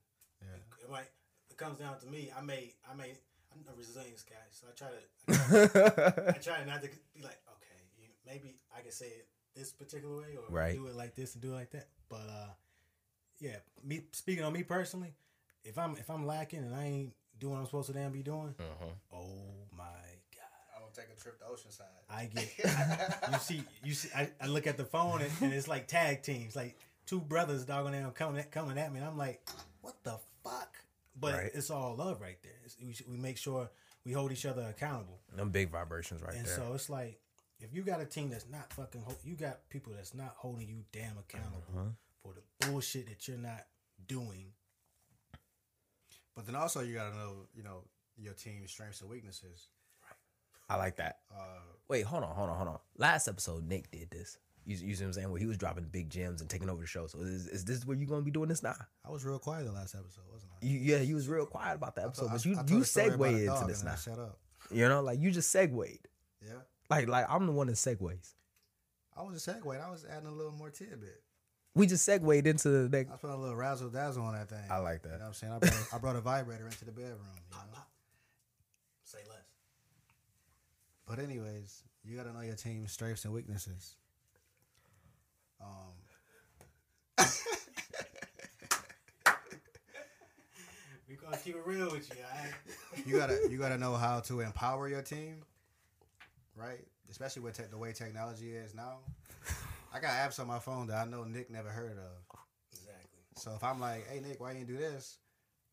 [0.42, 0.84] Yeah.
[0.84, 1.08] It, might,
[1.50, 2.30] it comes down to me.
[2.36, 3.12] I may I may
[3.52, 7.22] I'm a resilience guy, so I try to I try, I try not to be
[7.22, 10.74] like okay, you, maybe I can say it this particular way or Right.
[10.74, 11.88] do it like this and do it like that.
[12.08, 12.48] But uh,
[13.40, 15.12] yeah, me speaking on me personally,
[15.64, 18.22] if I'm if I'm lacking and I ain't doing what I'm supposed to damn be
[18.22, 18.90] doing, Mhm.
[19.12, 19.28] oh
[19.76, 20.46] my god.
[20.76, 21.84] I'm gonna take a trip to Oceanside.
[22.08, 22.48] I get
[23.32, 26.22] you see you see I, I look at the phone and, and it's like tag
[26.22, 29.40] teams like two brothers dogging them coming at, coming at me and I'm like
[29.80, 30.76] what the fuck
[31.18, 31.50] but Right.
[31.54, 33.68] it's all love right there it's, we, we make sure
[34.04, 36.54] we hold each other accountable Them big vibrations right and there.
[36.54, 37.18] And so it's like
[37.60, 40.66] if you got a team that's not fucking ho- you got people that's not holding
[40.68, 41.84] you damn accountable Uh-huh.
[42.22, 43.66] for the bullshit that you're not
[44.06, 44.52] doing
[46.34, 47.84] But then also you gotta know, you know,
[48.16, 49.68] your team's strengths and weaknesses.
[50.02, 50.16] Right.
[50.74, 51.18] I like that.
[51.34, 52.78] Uh, Wait, hold on, hold on, hold on.
[52.96, 54.38] Last episode, Nick did this.
[54.66, 55.30] You, you see what I'm saying?
[55.30, 57.06] Where he was dropping big gems and taking over the show.
[57.06, 58.76] So is, is this where you're gonna be doing this now?
[59.06, 60.66] I was real quiet the last episode, wasn't I?
[60.66, 62.70] You, yeah, you was real quiet about that I episode, told- but you I told
[62.70, 63.94] you a story about a segue into this now.
[63.96, 64.38] Shut up.
[64.70, 66.06] You know, like you just segued.
[66.42, 66.52] Yeah.
[66.88, 68.34] Like like I'm the one that segues.
[69.16, 69.84] I was a segueing.
[69.84, 71.22] I was adding a little more tidbit.
[71.74, 73.22] We just segued into the next I next.
[73.22, 74.58] was a little razzle dazzle on that thing.
[74.70, 75.12] I like that.
[75.12, 75.52] You know what I'm saying?
[75.52, 77.18] I brought, a, I brought a vibrator into the bedroom.
[77.50, 77.78] You know?
[79.04, 79.38] say less
[81.06, 83.96] But anyways, you gotta know your team's strengths and weaknesses.
[85.60, 85.94] Um,
[91.08, 92.54] we gonna keep it real with you all right
[93.06, 95.42] you gotta you gotta know how to empower your team,
[96.56, 96.84] right?
[97.10, 98.98] Especially with te- the way technology is now.
[99.92, 102.38] I got apps on my phone that I know Nick never heard of.
[102.72, 105.18] exactly So if I'm like, "Hey Nick, why you didn't do this?"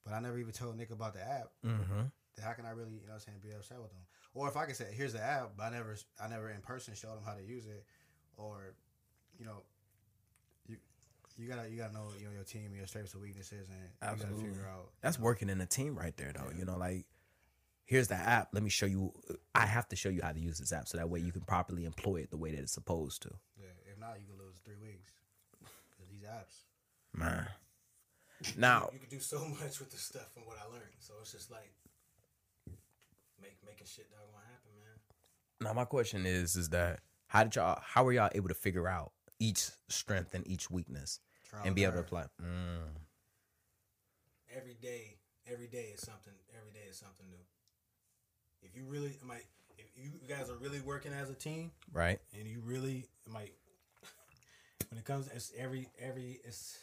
[0.04, 1.93] but I never even told Nick about the app, Mm-hmm.
[2.36, 4.02] then how can I really, you know, what I'm saying, be upset with them?
[4.34, 6.95] Or if I can say, "Here's the app," but I never, I never in person
[6.95, 7.84] showed them how to use it,
[8.38, 8.73] or,
[9.38, 9.63] you know,
[11.38, 13.80] you You gotta you gotta know you know your team, your strengths and weaknesses, and
[13.80, 14.43] you Absolutely.
[14.43, 14.89] gotta figure out.
[15.02, 16.50] That's working in a team right there, though.
[16.58, 17.06] You know, like
[17.86, 18.50] here's the app.
[18.54, 19.13] Let me show you.
[19.56, 21.41] I have to show you how to use this app so that way you can
[21.41, 23.30] properly employ it the way that it's supposed to.
[23.58, 25.12] Yeah, if not, you can lose three weeks.
[25.62, 26.63] 'Cause these apps.
[27.13, 27.47] Man.
[28.56, 30.93] Now, you can do so much with this stuff from what I learned.
[31.00, 31.71] So it's just like
[33.41, 35.00] make making shit that gonna happen, man.
[35.62, 37.80] now my question is, is that how did y'all?
[37.84, 41.19] How were y'all able to figure out each strength and each weakness
[41.50, 42.26] Trial and be able to apply?
[42.41, 42.97] Mm,
[44.56, 45.17] Every day,
[45.52, 46.34] every day is something.
[46.58, 47.43] Every day is something new.
[48.62, 49.45] If you really, I might,
[49.78, 52.19] if you guys are really working as a team, right.
[52.38, 53.54] and you really might
[54.89, 56.80] when it comes it's every every it's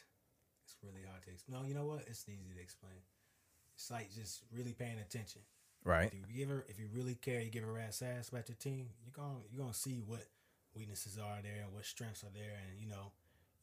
[0.64, 1.60] it's really hard to explain.
[1.60, 2.04] No, you know what?
[2.06, 2.94] It's easy to explain.
[3.74, 5.40] It's like just really paying attention.
[5.84, 6.12] Right.
[6.12, 8.56] If you give her if you really care, you give a rat's ass about your
[8.56, 10.22] team, you're gonna you're gonna see what
[10.74, 13.12] weaknesses are there and what strengths are there and you know,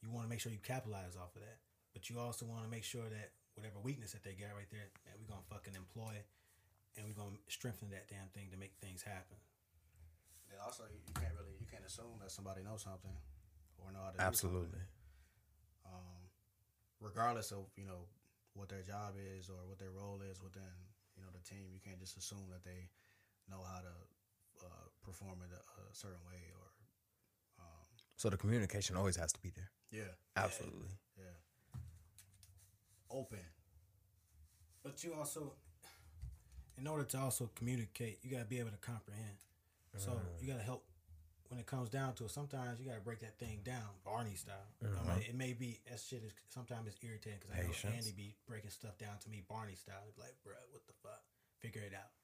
[0.02, 1.58] you wanna make sure you capitalize off of that.
[1.92, 5.14] But you also wanna make sure that whatever weakness that they got right there, that
[5.20, 6.16] we're gonna fucking employ
[6.96, 9.36] and we're gonna strengthen that damn thing to make things happen.
[10.48, 13.16] Then also you you can't really you can't assume that somebody knows something
[13.80, 14.80] or know how to do Absolutely.
[14.80, 15.88] something.
[15.88, 16.20] Um,
[17.00, 18.08] regardless of you know
[18.54, 20.72] what their job is or what their role is within
[21.16, 22.88] you know the team, you can't just assume that they
[23.48, 23.94] know how to
[24.64, 26.71] uh, perform in a, a certain way or
[28.22, 29.72] So the communication always has to be there.
[29.90, 30.94] yeah Absolutely.
[31.18, 31.34] yeah
[33.10, 33.40] open.
[34.84, 35.54] But you also,
[36.78, 39.38] in order to also communicate, you gotta be able to comprehend.
[39.96, 40.84] So you gotta help
[41.48, 42.30] when it comes down to it.
[42.30, 44.70] Sometimes you gotta break that thing down, Barney style.
[44.80, 45.18] I mean, uh-huh.
[45.28, 47.96] it may be that shit is sometimes it's irritating because I know.
[47.96, 49.98] Andy be breaking stuff down to me, Barney style.
[50.06, 51.22] He'd be like, bro, what the fuck?
[51.58, 52.14] Figure it out.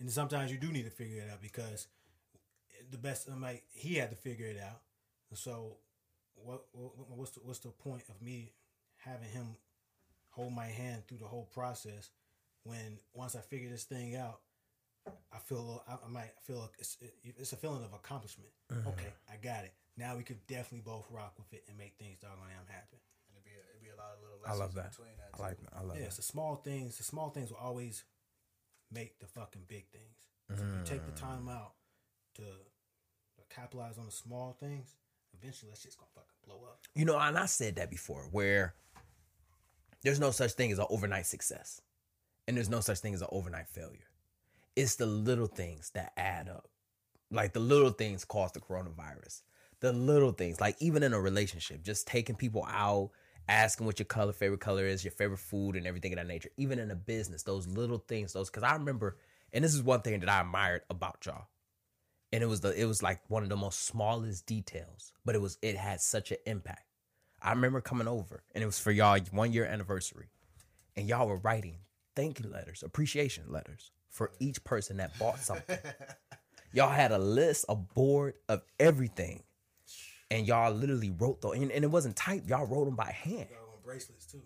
[0.00, 1.86] And sometimes you do need to figure it out because
[2.90, 4.80] the best, I'm like, he had to figure it out.
[5.34, 5.78] And so,
[6.36, 8.52] what, what what's the, what's the point of me
[9.02, 9.56] having him
[10.30, 12.10] hold my hand through the whole process
[12.62, 14.38] when once I figure this thing out,
[15.32, 18.50] I feel I, I might feel like it's it's a feeling of accomplishment.
[18.70, 18.90] Uh-huh.
[18.90, 19.72] Okay, I got it.
[19.96, 23.02] Now we could definitely both rock with it and make things doggone damn happen.
[23.26, 24.90] And it'd be a, it'd be a lot of little I lessons love in that.
[24.92, 25.30] between that.
[25.34, 25.58] I like.
[25.58, 25.66] too.
[25.74, 26.06] I love Yeah, that.
[26.14, 26.98] it's the small things.
[26.98, 28.04] The small things will always
[28.92, 30.30] make the fucking big things.
[30.54, 31.26] So if you take the mm.
[31.26, 31.72] time out
[32.36, 34.94] to, to capitalize on the small things,
[35.40, 36.80] eventually that shit's gonna fucking blow up.
[36.94, 38.74] You know, and I said that before, where
[40.02, 41.80] there's no such thing as an overnight success,
[42.46, 44.08] and there's no such thing as an overnight failure.
[44.76, 46.68] It's the little things that add up.
[47.30, 49.42] Like the little things cause the coronavirus.
[49.80, 53.10] The little things, like even in a relationship, just taking people out,
[53.48, 56.48] asking what your color, favorite color is, your favorite food, and everything of that nature.
[56.56, 59.18] Even in a business, those little things, those because I remember,
[59.52, 61.46] and this is one thing that I admired about y'all
[62.34, 65.40] and it was the it was like one of the most smallest details, but it
[65.40, 66.82] was it had such an impact.
[67.40, 70.30] I remember coming over, and it was for y'all one year anniversary,
[70.96, 71.76] and y'all were writing
[72.16, 75.78] thank you letters, appreciation letters for each person that bought something.
[76.72, 79.44] y'all had a list, a board of everything,
[80.28, 82.48] and y'all literally wrote the and, and it wasn't typed.
[82.48, 83.46] Y'all wrote them by hand.
[83.48, 84.42] Doggone bracelets too.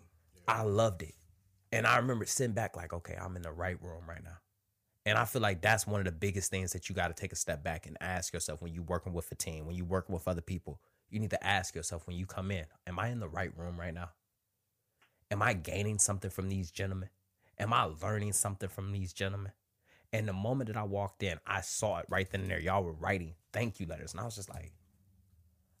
[0.47, 1.15] I loved it.
[1.71, 4.37] And I remember sitting back like, okay, I'm in the right room right now.
[5.05, 7.31] And I feel like that's one of the biggest things that you got to take
[7.31, 10.13] a step back and ask yourself when you're working with a team, when you're working
[10.13, 10.79] with other people.
[11.09, 13.79] You need to ask yourself when you come in, am I in the right room
[13.79, 14.09] right now?
[15.31, 17.09] Am I gaining something from these gentlemen?
[17.57, 19.51] Am I learning something from these gentlemen?
[20.11, 22.59] And the moment that I walked in, I saw it right then and there.
[22.59, 24.11] Y'all were writing thank you letters.
[24.11, 24.71] And I was just like,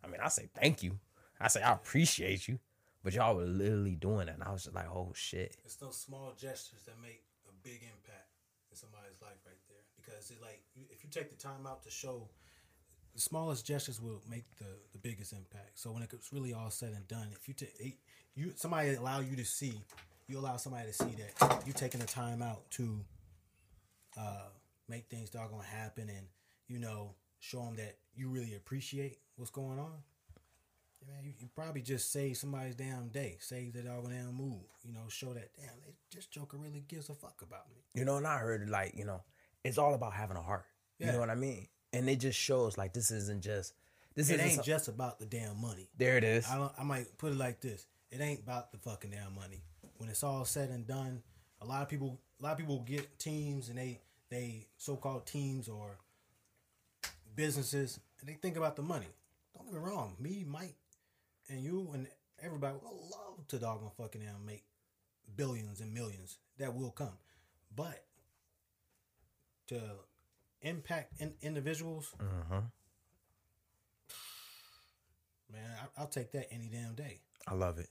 [0.03, 0.99] I mean, I say thank you.
[1.39, 2.59] I say I appreciate you.
[3.03, 4.33] But y'all were literally doing it.
[4.33, 5.55] And I was just like, oh shit.
[5.63, 8.29] It's those small gestures that make a big impact
[8.83, 9.08] in right
[10.41, 10.61] like
[10.91, 12.29] if you take the time out to show,
[13.13, 15.79] the smallest gestures will make the, the biggest impact.
[15.79, 17.99] So when it's really all said and done, if you take
[18.35, 19.73] you somebody allow you to see,
[20.27, 22.99] you allow somebody to see that you taking the time out to
[24.17, 24.47] uh,
[24.87, 26.27] make things doggone happen and
[26.67, 30.03] you know show them that you really appreciate what's going on.
[31.01, 34.65] Yeah, man, you, you probably just save somebody's damn day, save their doggone damn mood.
[34.83, 37.77] You know, show that damn they, this Joker really gives a fuck about me.
[37.93, 39.21] You know, and I heard like, you know,
[39.63, 40.65] it's all about having a heart.
[40.99, 41.67] You know what I mean?
[41.93, 43.73] And it just shows like this isn't just
[44.15, 45.89] this It isn't ain't just about the damn money.
[45.97, 46.45] there it is.
[46.47, 49.61] I I might put it like this: it ain't about the fucking damn money.
[49.97, 51.23] When it's all said and done,
[51.61, 55.25] a lot of people, a lot of people get teams and they they so called
[55.25, 55.97] teams or
[57.35, 59.07] businesses and they think about the money.
[59.55, 60.75] Don't get me wrong, me, Mike,
[61.49, 62.07] and you and
[62.41, 64.63] everybody would love to doggone fucking damn make
[65.35, 66.37] billions and millions.
[66.57, 67.17] That will come,
[67.75, 68.03] but
[69.69, 69.81] to
[70.61, 72.61] impact in, individuals, uh-huh.
[75.51, 77.89] man, I, I'll take that any damn day, I love it.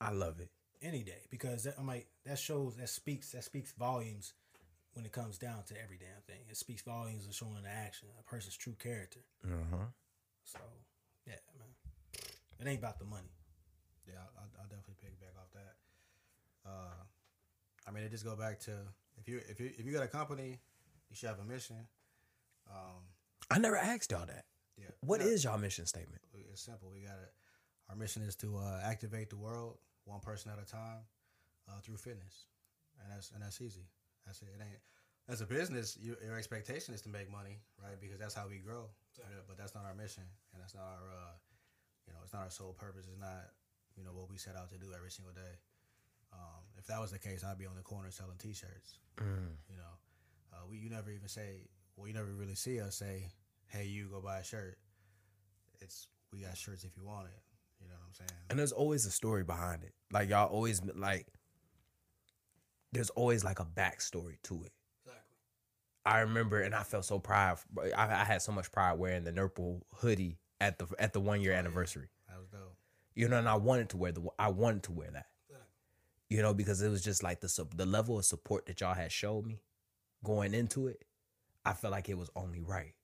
[0.00, 0.50] I love it.
[0.82, 4.34] any day, because that, I'm like that shows that speaks that speaks volumes
[4.94, 6.44] when it comes down to every damn thing.
[6.48, 9.20] It speaks volumes of showing the action, a person's true character.
[9.44, 9.86] Uh-huh.
[10.44, 10.58] So
[11.26, 11.68] yeah, man,
[12.60, 13.32] it ain't about the money.
[14.06, 15.74] Yeah, I'll, I'll- I'll definitely piggyback off that.
[16.64, 17.02] Uh,
[17.86, 18.72] I mean, it just go back to
[19.18, 20.60] if you if you if you got a company,
[21.10, 21.76] you should have a mission.
[22.70, 23.02] Um,
[23.50, 24.44] I never asked y'all that.
[24.76, 25.26] yeah, What Yeah.
[25.28, 26.22] is y'all mission statement?
[26.34, 26.90] It's simple.
[26.90, 27.28] We got to
[27.88, 31.06] Our mission is to uh, activate the world one person at a time
[31.68, 32.46] uh, through fitness,
[33.00, 33.86] and that's and that's easy.
[34.24, 34.48] That's it.
[34.58, 34.80] It ain't
[35.28, 35.96] as a business.
[36.00, 37.94] You, your expectation is to make money, right?
[38.00, 38.90] Because that's how we grow.
[39.18, 41.34] Yeah, But that's not our mission, and that's not our, uh,
[42.06, 43.06] you know, it's not our sole purpose.
[43.10, 43.50] It's not,
[43.96, 45.54] you know, what we set out to do every single day.
[46.32, 48.98] Um, if that was the case, I'd be on the corner selling T-shirts.
[49.18, 49.32] You know,
[49.65, 49.65] we
[50.86, 53.32] you never even say, well, you never really see us say,
[53.66, 54.78] "Hey, you go buy a shirt."
[55.80, 57.42] It's we got shirts if you want it.
[57.80, 58.40] You know what I'm saying?
[58.50, 59.92] And there's always a story behind it.
[60.12, 61.26] Like y'all always like
[62.92, 64.72] there's always like a backstory to it.
[65.04, 65.36] Exactly.
[66.04, 67.58] I remember, and I felt so proud.
[67.96, 71.40] I, I had so much pride wearing the Nurple hoodie at the at the one
[71.40, 72.10] year oh, anniversary.
[72.28, 72.76] That was dope.
[73.16, 75.26] You know, and I wanted to wear the I wanted to wear that.
[75.48, 75.66] Exactly.
[76.28, 79.10] You know, because it was just like the the level of support that y'all had
[79.10, 79.58] showed me
[80.24, 81.02] going into it.
[81.64, 82.94] I felt like it was only right.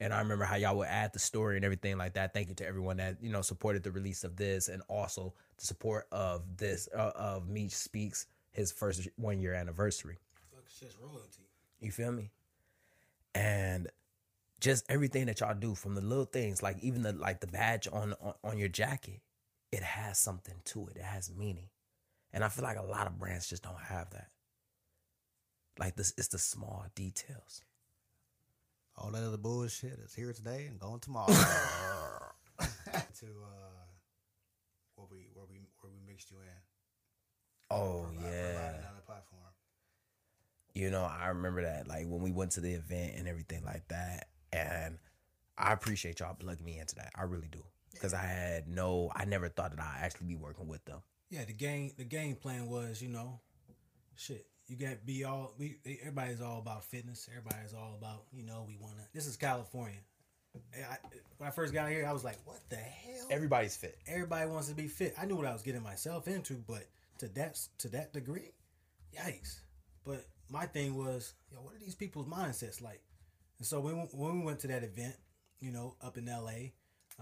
[0.00, 2.34] And I remember how y'all would add the story and everything like that.
[2.34, 5.64] Thank you to everyone that you know supported the release of this, and also the
[5.64, 10.18] support of this uh, of Meech speaks his first one year anniversary.
[10.50, 11.46] Fuck, it's just royalty.
[11.80, 12.32] You feel me?
[13.34, 13.88] And
[14.60, 17.86] just everything that y'all do from the little things, like even the like the badge
[17.92, 19.20] on, on on your jacket,
[19.70, 20.96] it has something to it.
[20.96, 21.68] It has meaning.
[22.32, 24.28] And I feel like a lot of brands just don't have that.
[25.78, 27.62] Like this it's the small details.
[28.96, 31.32] All that other bullshit is here today and gone tomorrow.
[32.60, 33.86] to uh,
[34.96, 36.46] where we where we where we mixed you in.
[37.70, 38.52] Oh Provide- yeah.
[38.52, 39.40] provide another platform.
[40.74, 43.86] You know, I remember that like when we went to the event and everything like
[43.88, 44.28] that.
[44.52, 44.98] And
[45.56, 47.10] I appreciate y'all plugging me into that.
[47.14, 47.62] I really do.
[47.92, 51.00] Because I had no I never thought that I'd actually be working with them.
[51.30, 53.40] Yeah, the game the game plan was, you know,
[54.16, 54.46] shit.
[54.68, 57.28] You got be all we everybody's all about fitness.
[57.30, 59.98] Everybody's all about, you know, we wanna this is California.
[60.74, 60.98] I,
[61.38, 63.28] when I first got here, I was like, what the hell?
[63.30, 63.98] Everybody's fit.
[64.06, 65.14] Everybody wants to be fit.
[65.18, 66.84] I knew what I was getting myself into, but
[67.18, 68.52] to that to that degree,
[69.16, 69.60] yikes.
[70.04, 73.00] But my thing was, yo, what are these people's mindsets like?
[73.58, 75.14] And so when when we went to that event,
[75.60, 76.72] you know, up in L.A.,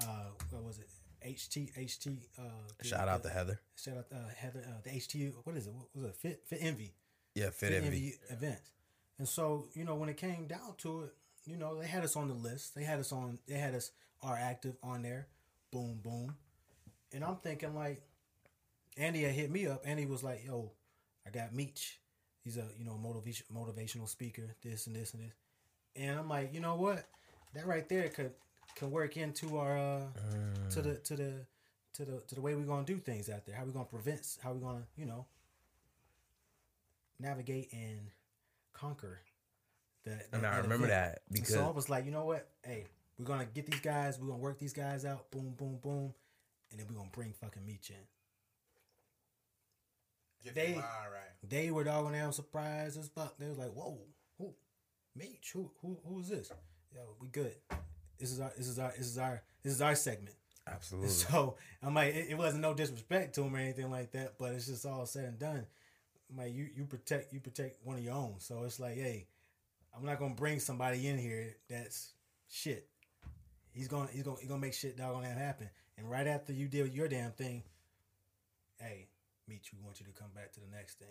[0.03, 0.89] uh, what was it?
[1.27, 2.17] HT HT.
[2.39, 2.43] Uh,
[2.83, 3.61] Shout out to Heather.
[3.77, 4.65] Shout out uh, Heather.
[4.67, 5.33] Uh, the HT.
[5.45, 5.73] What is it?
[5.73, 6.17] What was it?
[6.17, 6.95] Fit Fit Envy.
[7.35, 7.87] Yeah, Fit Fit Envy.
[7.87, 8.61] Envy event.
[9.19, 11.15] And so you know when it came down to it,
[11.45, 12.75] you know they had us on the list.
[12.75, 13.39] They had us on.
[13.47, 13.91] They had us
[14.23, 15.29] our active on there.
[15.71, 16.35] Boom boom.
[17.13, 18.03] And I'm thinking like,
[18.97, 19.83] Andy had hit me up.
[19.85, 20.73] Andy was like, "Yo,
[21.27, 22.01] I got Meech.
[22.43, 24.55] He's a you know motivation motivational speaker.
[24.63, 25.35] This and this and this."
[25.97, 27.05] And I'm like, you know what?
[27.55, 28.33] That right there could
[28.77, 30.01] can work into our uh,
[30.71, 31.33] to the to the
[31.95, 33.55] to the to the way we're gonna do things out there.
[33.55, 34.27] How we gonna prevent?
[34.43, 35.27] How we gonna you know
[37.21, 38.01] navigate and
[38.73, 39.21] conquer
[40.05, 40.27] that.
[40.33, 42.49] And I remember that because so I was like, you know what?
[42.65, 42.85] Hey,
[43.19, 44.19] we're gonna get these guys.
[44.19, 45.31] We're gonna work these guys out.
[45.31, 46.15] Boom, boom, boom,
[46.71, 47.97] and then we're gonna bring fucking Meech in.
[50.43, 51.49] Get They- the mind right.
[51.49, 53.37] They were dogging damn surprised as fuck.
[53.39, 53.99] They was like, "Whoa,
[54.39, 54.55] who,
[55.15, 55.51] Meech?
[55.53, 56.51] Who, who, who is this?
[56.95, 57.55] Yo, we good.
[58.19, 61.09] This is our, this is our, this is our, this is our segment." absolutely.
[61.31, 64.53] So I'm like, it, it wasn't no disrespect to him or anything like that, but
[64.53, 65.67] it's just all said and done.
[66.37, 68.37] Like, you, you protect, you protect one of your own.
[68.39, 69.27] So it's like, hey,
[69.97, 72.13] I'm not gonna bring somebody in here that's
[72.49, 72.89] shit.
[73.73, 75.71] He's gonna, he's gonna, he's gonna make shit dog on that happen.
[75.99, 77.63] And right after you did your damn thing,
[78.79, 79.09] hey,
[79.49, 81.09] Meech, we want you to come back to the next thing.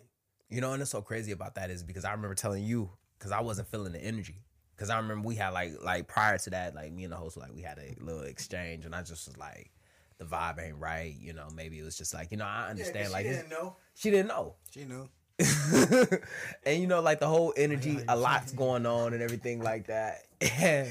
[0.50, 3.32] You know, and it's so crazy about that is because I remember telling you because
[3.32, 4.44] I wasn't feeling the energy.
[4.76, 7.36] Because I remember we had like like prior to that, like me and the host
[7.36, 9.72] like we had a little exchange, and I just was like,
[10.20, 11.16] the vibe ain't right.
[11.20, 13.76] You know, maybe it was just like you know I understand like it's- know.
[13.96, 14.56] she didn't know.
[14.72, 15.10] She knew.
[16.66, 20.24] and you know, like the whole energy, a lot's going on and everything like that.
[20.62, 20.88] And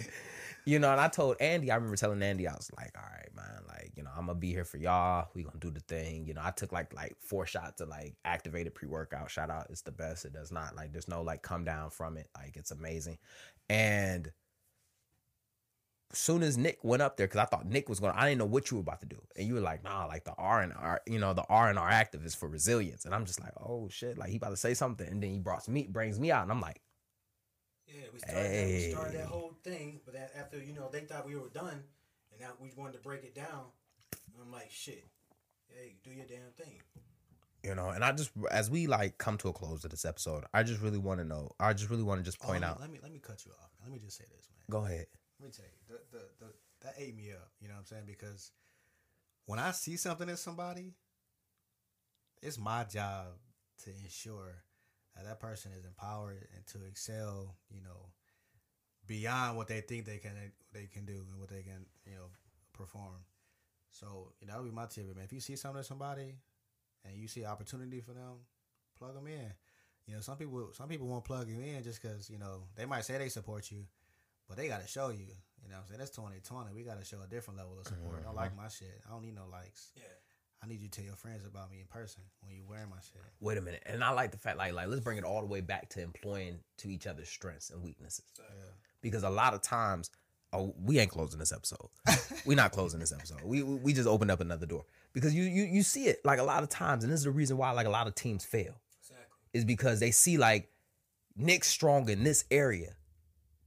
[0.64, 3.34] you know, and I told Andy, I remember telling Andy, I was like, all right,
[3.34, 5.28] man, like, you know, I'm gonna be here for y'all.
[5.34, 6.26] We gonna do the thing.
[6.26, 9.30] You know, I took like like four shots of like activated pre-workout.
[9.30, 10.26] Shout out, it's the best.
[10.26, 12.28] It does not like there's no like come down from it.
[12.36, 13.16] Like it's amazing.
[13.70, 14.30] And
[16.12, 18.38] soon as Nick went up there, because I thought Nick was going, to I didn't
[18.38, 20.62] know what you were about to do, and you were like, "Nah, like the R
[20.62, 23.40] and R, you know, the R and R active is for resilience." And I'm just
[23.40, 26.18] like, "Oh shit!" Like he about to say something, and then he brought me, brings
[26.18, 26.80] me out, and I'm like,
[27.86, 31.26] Yeah, we started, that, we started that whole thing, but after you know they thought
[31.26, 31.82] we were done,
[32.32, 33.64] and now we wanted to break it down.
[34.40, 35.04] I'm like, shit.
[35.68, 36.80] Hey, do your damn thing.
[37.64, 40.44] You know, and I just as we like come to a close of this episode,
[40.54, 41.50] I just really want to know.
[41.60, 42.80] I just really want to just Oh, point me- out.
[42.80, 43.70] Let me let me cut you off.
[43.82, 44.64] Let me just say this, man.
[44.70, 45.06] Go ahead.
[45.40, 47.50] Let me tell you, the, the, the, that ate me up.
[47.60, 48.04] You know what I'm saying?
[48.06, 48.52] Because
[49.46, 50.94] when I see something in somebody,
[52.42, 53.26] it's my job
[53.84, 54.62] to ensure
[55.14, 57.56] that that person is empowered and to excel.
[57.70, 58.10] You know,
[59.06, 60.32] beyond what they think they can
[60.72, 62.26] they can do and what they can you know
[62.72, 63.24] perform.
[63.90, 65.24] So you know, that would be my tip, man.
[65.24, 66.34] If you see something in somebody
[67.04, 68.44] and you see opportunity for them,
[68.98, 69.52] plug them in.
[70.06, 72.86] You know, some people some people won't plug you in just because you know they
[72.86, 73.84] might say they support you,
[74.48, 75.26] but they got to show you.
[75.62, 75.98] You know what I'm saying?
[75.98, 76.72] That's 2020.
[76.74, 78.20] We got to show a different level of support.
[78.20, 78.62] I don't like mm-hmm.
[78.62, 79.00] my shit.
[79.06, 79.92] I don't need no likes.
[79.96, 80.02] Yeah.
[80.62, 82.96] I need you to tell your friends about me in person when you wearing my
[82.96, 83.22] shit.
[83.40, 85.46] Wait a minute, and I like the fact like like let's bring it all the
[85.46, 88.24] way back to employing to each other's strengths and weaknesses.
[88.38, 88.44] Yeah.
[89.00, 90.10] because a lot of times
[90.52, 91.88] oh we ain't closing this episode
[92.46, 95.42] we not closing this episode we, we we just opened up another door because you
[95.44, 97.70] you you see it like a lot of times and this is the reason why
[97.72, 99.26] like a lot of teams fail Exactly.
[99.52, 100.70] is because they see like
[101.36, 102.94] Nick's strong in this area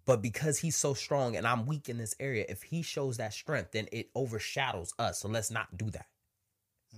[0.05, 3.33] but because he's so strong and I'm weak in this area if he shows that
[3.33, 6.07] strength then it overshadows us so let's not do that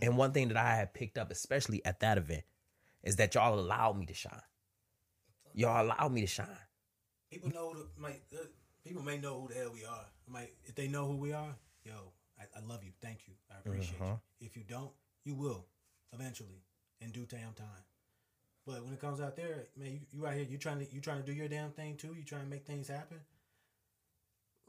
[0.01, 2.43] and one thing that I had picked up especially at that event
[3.04, 4.41] is that y'all allowed me to shine
[5.54, 6.47] y'all allowed me to shine
[7.32, 8.45] People know might uh,
[8.84, 10.06] people may know who the hell we are.
[10.28, 12.91] Might if they know who we are, yo, I, I love you.
[13.01, 13.34] Thank you.
[13.51, 14.18] I appreciate Uh-huh.
[14.39, 14.45] you.
[14.47, 14.91] If you don't,
[15.26, 15.66] you will
[16.12, 16.62] eventually
[17.01, 17.84] in due damn time.
[18.66, 21.01] But when it comes out there, man, you, you out here, you trying to you
[21.01, 22.16] trying to do your damn thing too.
[22.18, 23.18] You trying to make things happen.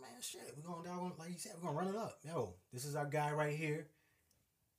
[0.01, 2.19] Man, shit, we're gonna dog like you said, we're gonna run it up.
[2.27, 3.87] Yo, this is our guy right here.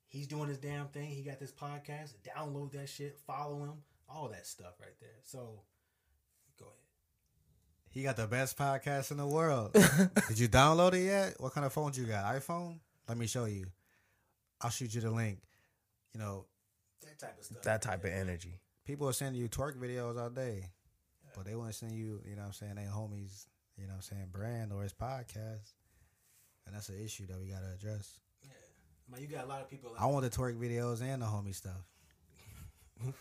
[0.07, 1.09] He's doing his damn thing.
[1.09, 2.13] He got this podcast.
[2.37, 3.17] Download that shit.
[3.25, 3.73] Follow him.
[4.07, 5.09] All that stuff right there.
[5.23, 5.61] So,
[6.59, 6.75] go ahead.
[7.89, 9.73] He got the best podcast in the world.
[10.27, 11.35] Did you download it yet?
[11.39, 12.35] What kind of phones you got?
[12.35, 12.79] iPhone?
[13.09, 13.65] Let me show you.
[14.61, 15.39] I'll shoot you the link.
[16.13, 16.45] You know,
[17.01, 17.63] That type of stuff.
[17.63, 20.69] that type of energy people are sending you twerk videos all day,
[21.35, 23.95] but they wouldn't send you, you know what I'm saying, they homies, you know what
[23.97, 25.73] I'm saying, brand or his podcast.
[26.65, 28.19] And that's an issue that we got to address.
[28.43, 28.49] Yeah.
[29.11, 29.91] Man, you got a lot of people.
[29.99, 31.83] I want the twerk videos and the homie stuff.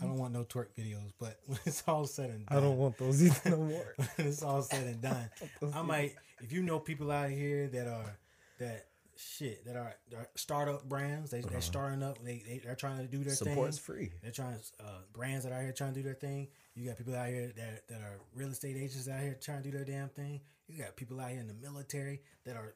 [0.00, 2.78] I don't want no twerk videos, but when it's all said and done, I don't
[2.78, 3.94] want those either no more.
[3.96, 5.30] when it's all said and done,
[5.74, 6.14] I might.
[6.40, 8.16] If you know people out here that are
[8.60, 8.86] that
[9.20, 12.22] shit that are, are startup brands, they they're starting up.
[12.24, 13.96] They, they they're trying to do their Support's thing.
[13.96, 14.12] free.
[14.22, 16.48] They're trying to uh, brands that are out here trying to do their thing.
[16.74, 19.70] You got people out here that that are real estate agents out here trying to
[19.70, 20.40] do their damn thing.
[20.68, 22.74] You got people out here in the military that are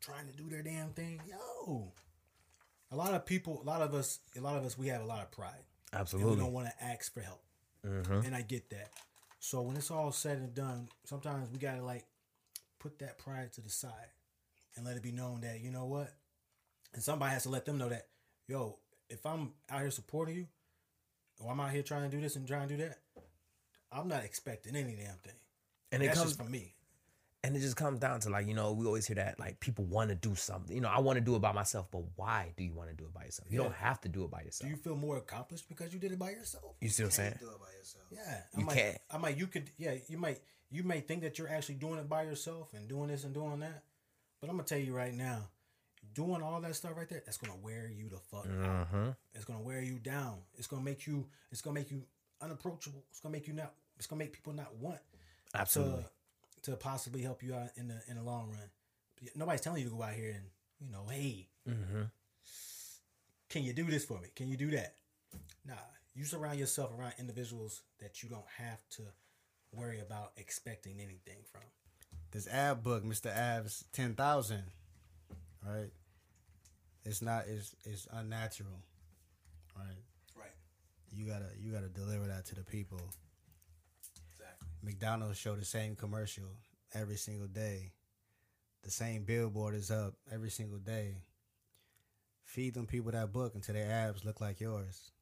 [0.00, 1.20] trying to do their damn thing.
[1.28, 1.92] Yo,
[2.90, 5.06] a lot of people, a lot of us, a lot of us, we have a
[5.06, 5.64] lot of pride.
[6.12, 7.42] And we don't want to ask for help.
[7.86, 8.26] Mhm.
[8.26, 8.90] And I get that.
[9.40, 12.06] So when it's all said and done, sometimes we gotta like
[12.78, 14.08] put that pride to the side
[14.76, 16.12] and let it be known that you know what,
[16.92, 18.06] and somebody has to let them know that,
[18.48, 20.46] yo, if I'm out here supporting you,
[21.40, 22.98] or I'm out here trying to do this and trying to do that,
[23.92, 25.34] I'm not expecting any damn thing.
[25.92, 26.74] And it That's comes just for me.
[27.44, 29.84] and it just comes down to like, you know, we always hear that like people
[29.84, 30.74] want to do something.
[30.74, 32.94] You know, I want to do it by myself, but why do you want to
[32.96, 33.48] do it by yourself?
[33.50, 34.68] You don't have to do it by yourself.
[34.70, 36.74] Do you feel more accomplished because you did it by yourself?
[36.80, 37.34] You see what I'm saying?
[37.40, 38.04] Do it by yourself.
[38.10, 38.98] Yeah, I You might, can't.
[39.10, 39.36] I might.
[39.36, 39.70] You could.
[39.76, 40.40] Yeah, you might.
[40.70, 43.60] You may think that you're actually doing it by yourself and doing this and doing
[43.60, 43.84] that,
[44.44, 45.48] but I'm gonna tell you right now,
[46.14, 48.92] doing all that stuff right there, that's gonna wear you the fuck out.
[48.92, 49.08] Mm-hmm.
[49.34, 50.34] It's gonna wear you down.
[50.58, 51.26] It's gonna make you.
[51.50, 52.02] It's gonna make you
[52.42, 53.04] unapproachable.
[53.10, 53.72] It's gonna make you not.
[53.96, 54.98] It's gonna make people not want
[55.54, 56.04] Absolutely.
[56.64, 58.70] to to possibly help you out in the in the long run.
[59.34, 60.44] Nobody's telling you to go out here and
[60.80, 62.02] you know, hey, Mm-hmm.
[63.48, 64.28] can you do this for me?
[64.36, 64.96] Can you do that?
[65.66, 65.74] Nah,
[66.14, 69.02] you surround yourself around individuals that you don't have to
[69.72, 71.62] worry about expecting anything from.
[72.34, 73.34] This ab book, Mr.
[73.34, 74.64] Ab's ten thousand,
[75.64, 75.90] right?
[77.04, 77.44] It's not.
[77.46, 78.82] It's it's unnatural,
[79.76, 80.02] right?
[80.36, 80.50] Right.
[81.12, 83.00] You gotta you gotta deliver that to the people.
[84.32, 84.66] Exactly.
[84.82, 86.48] McDonald's show the same commercial
[86.92, 87.92] every single day.
[88.82, 91.18] The same billboard is up every single day.
[92.42, 95.12] Feed them people that book until their abs look like yours,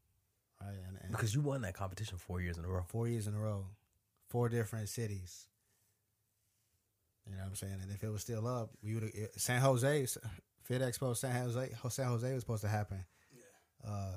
[0.62, 0.74] right?
[0.88, 2.84] And, and Because you won that competition four years in a row.
[2.88, 3.66] four years in a row,
[4.28, 5.46] four different cities.
[7.26, 7.78] You know what I'm saying?
[7.82, 10.06] And if it was still up, we would San Jose,
[10.64, 13.04] Fit Expo, San Jose, San Jose was supposed to happen.
[13.32, 13.90] Yeah.
[13.90, 14.16] Uh,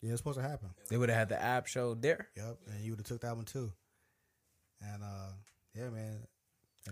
[0.00, 0.68] yeah, it was supposed to happen.
[0.88, 2.28] They would have had the app show there.
[2.36, 3.72] Yep, and you would have took that one too.
[4.80, 5.32] And uh,
[5.74, 6.18] yeah, man.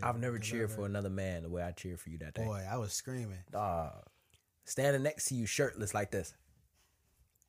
[0.02, 2.44] I've never cheered for another man the way I cheered for you that day.
[2.44, 3.92] Boy, I was screaming, Dog.
[4.66, 6.34] Standing next to you shirtless like this.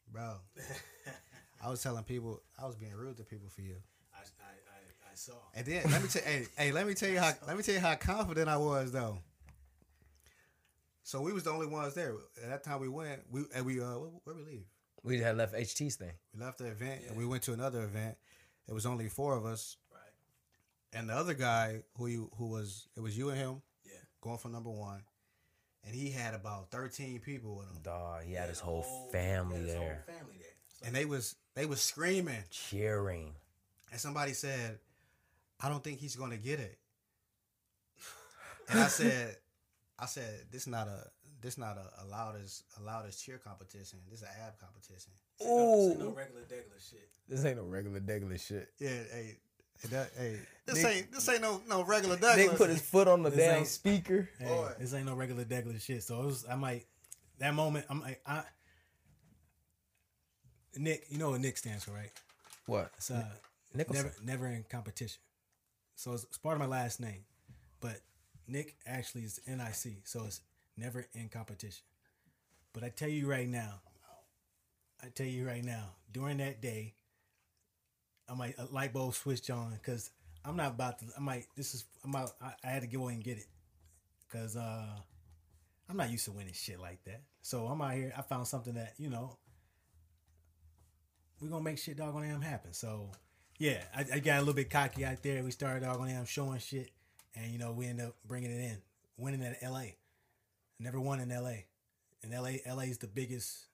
[0.09, 0.35] bro.
[1.63, 3.77] I was telling people I was being rude to people for you.
[5.17, 5.33] Saw.
[5.55, 7.75] And then let me tell hey, hey, let me tell you how let me tell
[7.75, 9.17] you how confident I was though.
[11.03, 12.13] So we was the only ones there.
[12.43, 14.65] At that time we went, we and we uh where, where we leave?
[15.03, 16.11] We had left HT's thing.
[16.33, 17.09] We left the event Yeah.
[17.09, 18.17] and we went to another event.
[18.67, 20.99] It was only four of us, Right.
[20.99, 23.93] and the other guy who you who was it was you and him Yeah.
[24.21, 25.01] going for number one,
[25.85, 29.59] and he had about thirteen people with him, Dog, he had his whole whole- family
[29.59, 30.47] yeah, his whole there family there.
[30.79, 33.33] So, and they was they was screaming, cheering.
[33.91, 34.79] and somebody said,
[35.61, 36.77] "I don't think he's gonna get it,"
[38.69, 39.37] and I said,
[39.99, 41.07] "I said this not a."
[41.39, 43.99] This not a, a loudest a loudest cheer competition.
[44.09, 45.11] This is an ab competition.
[45.37, 47.09] this ain't no, this ain't no regular degular shit.
[47.29, 48.69] This ain't no regular degular shit.
[48.79, 49.37] Yeah, hey,
[49.79, 52.37] hey, that, hey this Nick- ain't this ain't no no regular Douglas.
[52.47, 54.27] Nick put his foot on the This damn ain't- speaker.
[54.39, 54.71] Hey, Boy.
[54.79, 56.01] this ain't no regular degular shit.
[56.01, 56.43] So it was.
[56.49, 56.87] I might
[57.37, 57.85] that moment.
[57.87, 58.41] I'm like I.
[60.75, 62.11] Nick, you know what Nick stands for, right?
[62.65, 62.91] What?
[62.97, 63.23] It's uh,
[63.75, 64.05] Nicholson.
[64.05, 65.19] never never in competition.
[65.97, 67.25] So it's, it's part of my last name,
[67.81, 68.01] but
[68.47, 70.41] Nick actually is NIC, so it's
[70.77, 71.83] never in competition.
[72.71, 73.81] But I tell you right now,
[75.03, 76.93] I tell you right now, during that day,
[78.29, 80.11] I might a light bulb switched on because
[80.45, 81.05] I'm not about to.
[81.17, 81.47] I might.
[81.55, 81.85] This is.
[82.03, 82.31] I'm out.
[82.39, 83.47] I, I had to go and get it
[84.27, 84.85] because uh,
[85.89, 87.21] I'm not used to winning shit like that.
[87.41, 88.13] So I'm out here.
[88.15, 89.35] I found something that you know.
[91.41, 92.73] We're gonna make shit doggone damn happen.
[92.73, 93.09] So
[93.57, 95.43] yeah, I, I got a little bit cocky out there.
[95.43, 96.91] We started doggone damn showing shit,
[97.35, 98.77] and you know we ended up bringing it in,
[99.17, 99.95] winning at L.A.
[100.79, 101.65] Never won in L.A.
[102.23, 102.61] And L.A.
[102.65, 102.85] L.A.
[102.85, 103.65] is the biggest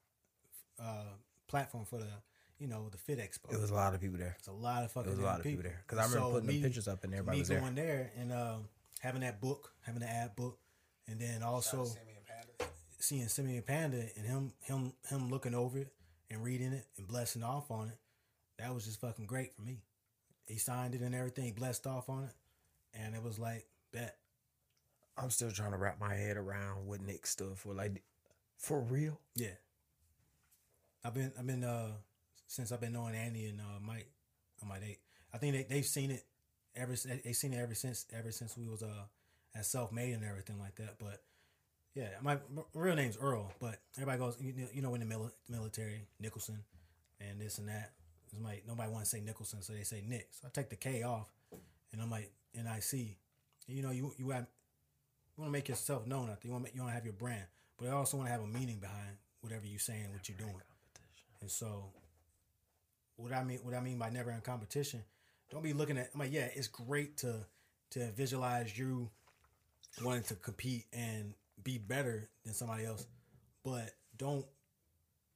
[0.82, 1.04] uh,
[1.48, 2.08] platform for the
[2.60, 3.52] you know the Fit Expo.
[3.54, 4.36] It was a lot of people there.
[4.40, 5.82] It's a lot of fucking It was a damn lot of people there.
[5.86, 7.60] Because I remember So putting me- the pictures up and everybody me was there.
[7.60, 8.66] going there and um,
[9.00, 10.58] having that book, having the ad book,
[11.08, 11.86] and then also
[13.00, 15.92] seeing Simeon Panda and him him him looking over it
[16.32, 17.98] and reading it and blessing off on it.
[18.64, 19.82] That was just fucking great for me.
[20.48, 22.34] He signed it and everything, blessed off on it,
[22.94, 24.16] and it was like bet.
[25.18, 27.74] I'm still trying to wrap my head around what Nick stood for.
[27.74, 28.02] Like,
[28.58, 29.20] for real?
[29.36, 29.56] Yeah.
[31.04, 31.92] I've been I've been uh
[32.48, 34.08] since I've been knowing Andy and uh Mike
[34.62, 35.00] on my date.
[35.34, 36.24] I think they they've seen it
[36.76, 39.04] ever s- they seen it ever since ever since we was uh
[39.56, 40.96] as self made and everything like that.
[41.00, 41.22] But
[41.94, 45.14] yeah, my, my real name's Earl, but everybody goes you know, you know in the
[45.16, 46.64] mili- military Nicholson
[47.20, 47.92] and this and that.
[48.34, 50.30] It's like nobody want to say Nicholson, so they say Nick.
[50.32, 51.32] So I take the K off,
[51.92, 53.18] and I'm like N I C.
[53.68, 54.48] You know you you have
[55.36, 56.50] you want to make yourself known out there.
[56.50, 57.46] You want you want to have your brand,
[57.78, 60.62] but you also want to have a meaning behind whatever you're saying, what you're doing.
[61.42, 61.92] And so,
[63.18, 65.04] what I mean, what I mean by never in competition,
[65.52, 66.10] don't be looking at.
[66.14, 67.46] I'm like, yeah, it's great to
[67.92, 69.10] to visualize you
[70.04, 73.06] wanting to compete and be better than somebody else,
[73.64, 74.46] but don't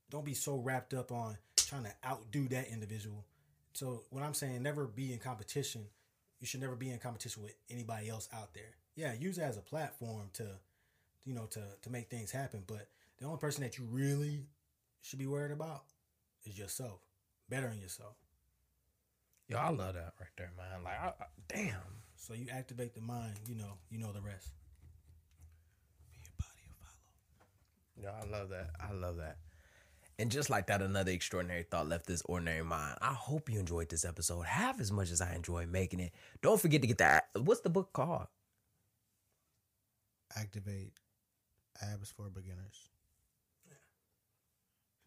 [0.09, 1.37] don't be so wrapped up on
[1.67, 3.25] trying to outdo that individual.
[3.73, 5.85] So what I'm saying, never be in competition.
[6.39, 8.75] You should never be in competition with anybody else out there.
[8.95, 10.47] Yeah, use it as a platform to,
[11.25, 12.63] you know, to to make things happen.
[12.65, 12.87] But
[13.19, 14.45] the only person that you really
[15.01, 15.83] should be worried about
[16.45, 17.01] is yourself.
[17.49, 18.15] Bettering yourself.
[19.47, 20.83] Yo, I love that right there, man.
[20.83, 21.79] Like, I, I, damn.
[22.15, 23.33] So you activate the mind.
[23.47, 24.49] You know, you know the rest.
[26.23, 28.21] Your body will follow.
[28.21, 28.71] Yo, I love that.
[28.81, 29.37] I love that.
[30.19, 32.97] And just like that, another extraordinary thought left this ordinary mind.
[33.01, 36.11] I hope you enjoyed this episode half as much as I enjoyed making it.
[36.41, 37.29] Don't forget to get that.
[37.35, 38.25] What's the book called?
[40.35, 40.93] Activate
[41.81, 42.89] abs for beginners.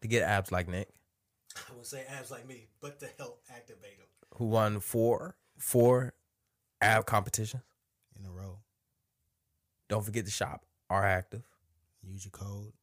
[0.01, 0.89] To get abs like Nick,
[1.69, 4.07] I would say abs like me, but to help activate them.
[4.35, 6.13] who won four four
[6.81, 7.61] ab competitions.
[8.17, 8.59] in a row.
[9.89, 10.65] Don't forget to shop.
[10.89, 11.43] Are active.
[12.01, 12.73] Use your code.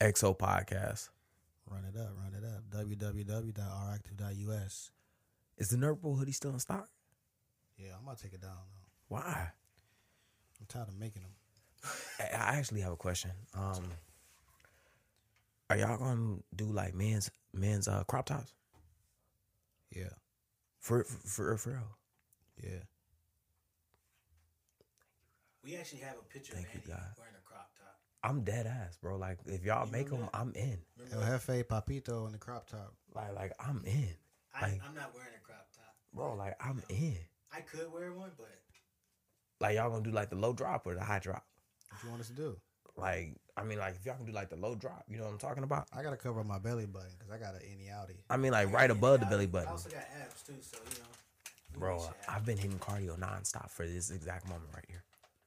[0.00, 1.08] XO podcast.
[1.70, 2.10] Run it up.
[2.16, 2.62] Run it up.
[2.86, 4.90] www.ractive.us.
[5.58, 6.88] Is the Nerd Bull hoodie still in stock?
[7.76, 9.16] Yeah, I'm gonna take it down though.
[9.16, 9.50] Why?
[10.60, 11.32] I'm tired of making them.
[12.20, 13.30] I I actually have a question.
[13.54, 13.84] Um,
[15.70, 18.52] are y'all gonna do like men's men's uh, crop tops
[19.94, 20.10] Yeah,
[20.80, 21.96] for for for real?
[22.62, 22.82] yeah.
[25.62, 27.14] We actually have a picture Thank of you, Andy God.
[27.18, 27.98] wearing a crop top.
[28.22, 29.16] I'm dead ass, bro.
[29.16, 30.30] Like if y'all You make them, that?
[30.34, 30.78] I'm in.
[31.12, 32.92] El Jefe Papito in the crop top.
[33.14, 34.08] Like like I'm in,
[34.54, 35.94] I, Like- I'm not wearing a crop top.
[36.12, 36.34] bro.
[36.34, 37.16] Like I'm in.
[37.52, 38.48] I could wear one, but
[39.60, 41.44] Like y'all gonna do like the low drop or the high drop?
[41.90, 42.56] What you want us to do?
[42.96, 45.32] Like I mean, like if y'all can do like the low drop, you know what
[45.32, 45.86] I'm talking about?
[45.92, 48.16] I gotta cover my belly button because I got an innie outie.
[48.28, 50.54] I mean, like I right above the I- belly I button, also got abs too,
[50.60, 51.78] so you know.
[51.78, 51.94] bro.
[51.96, 52.34] make shit happen.
[52.34, 55.04] I've been hitting cardio nonstop for this exact moment right here.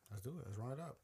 [0.09, 0.45] Let's do it.
[0.47, 0.97] Let's run it up.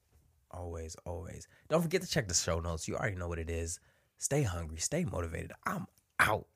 [0.51, 1.47] Always, always.
[1.69, 2.87] Don't forget to check the show notes.
[2.87, 3.79] You already know what it is.
[4.17, 5.51] Stay hungry, stay motivated.
[5.65, 5.87] I'm
[6.19, 6.47] out.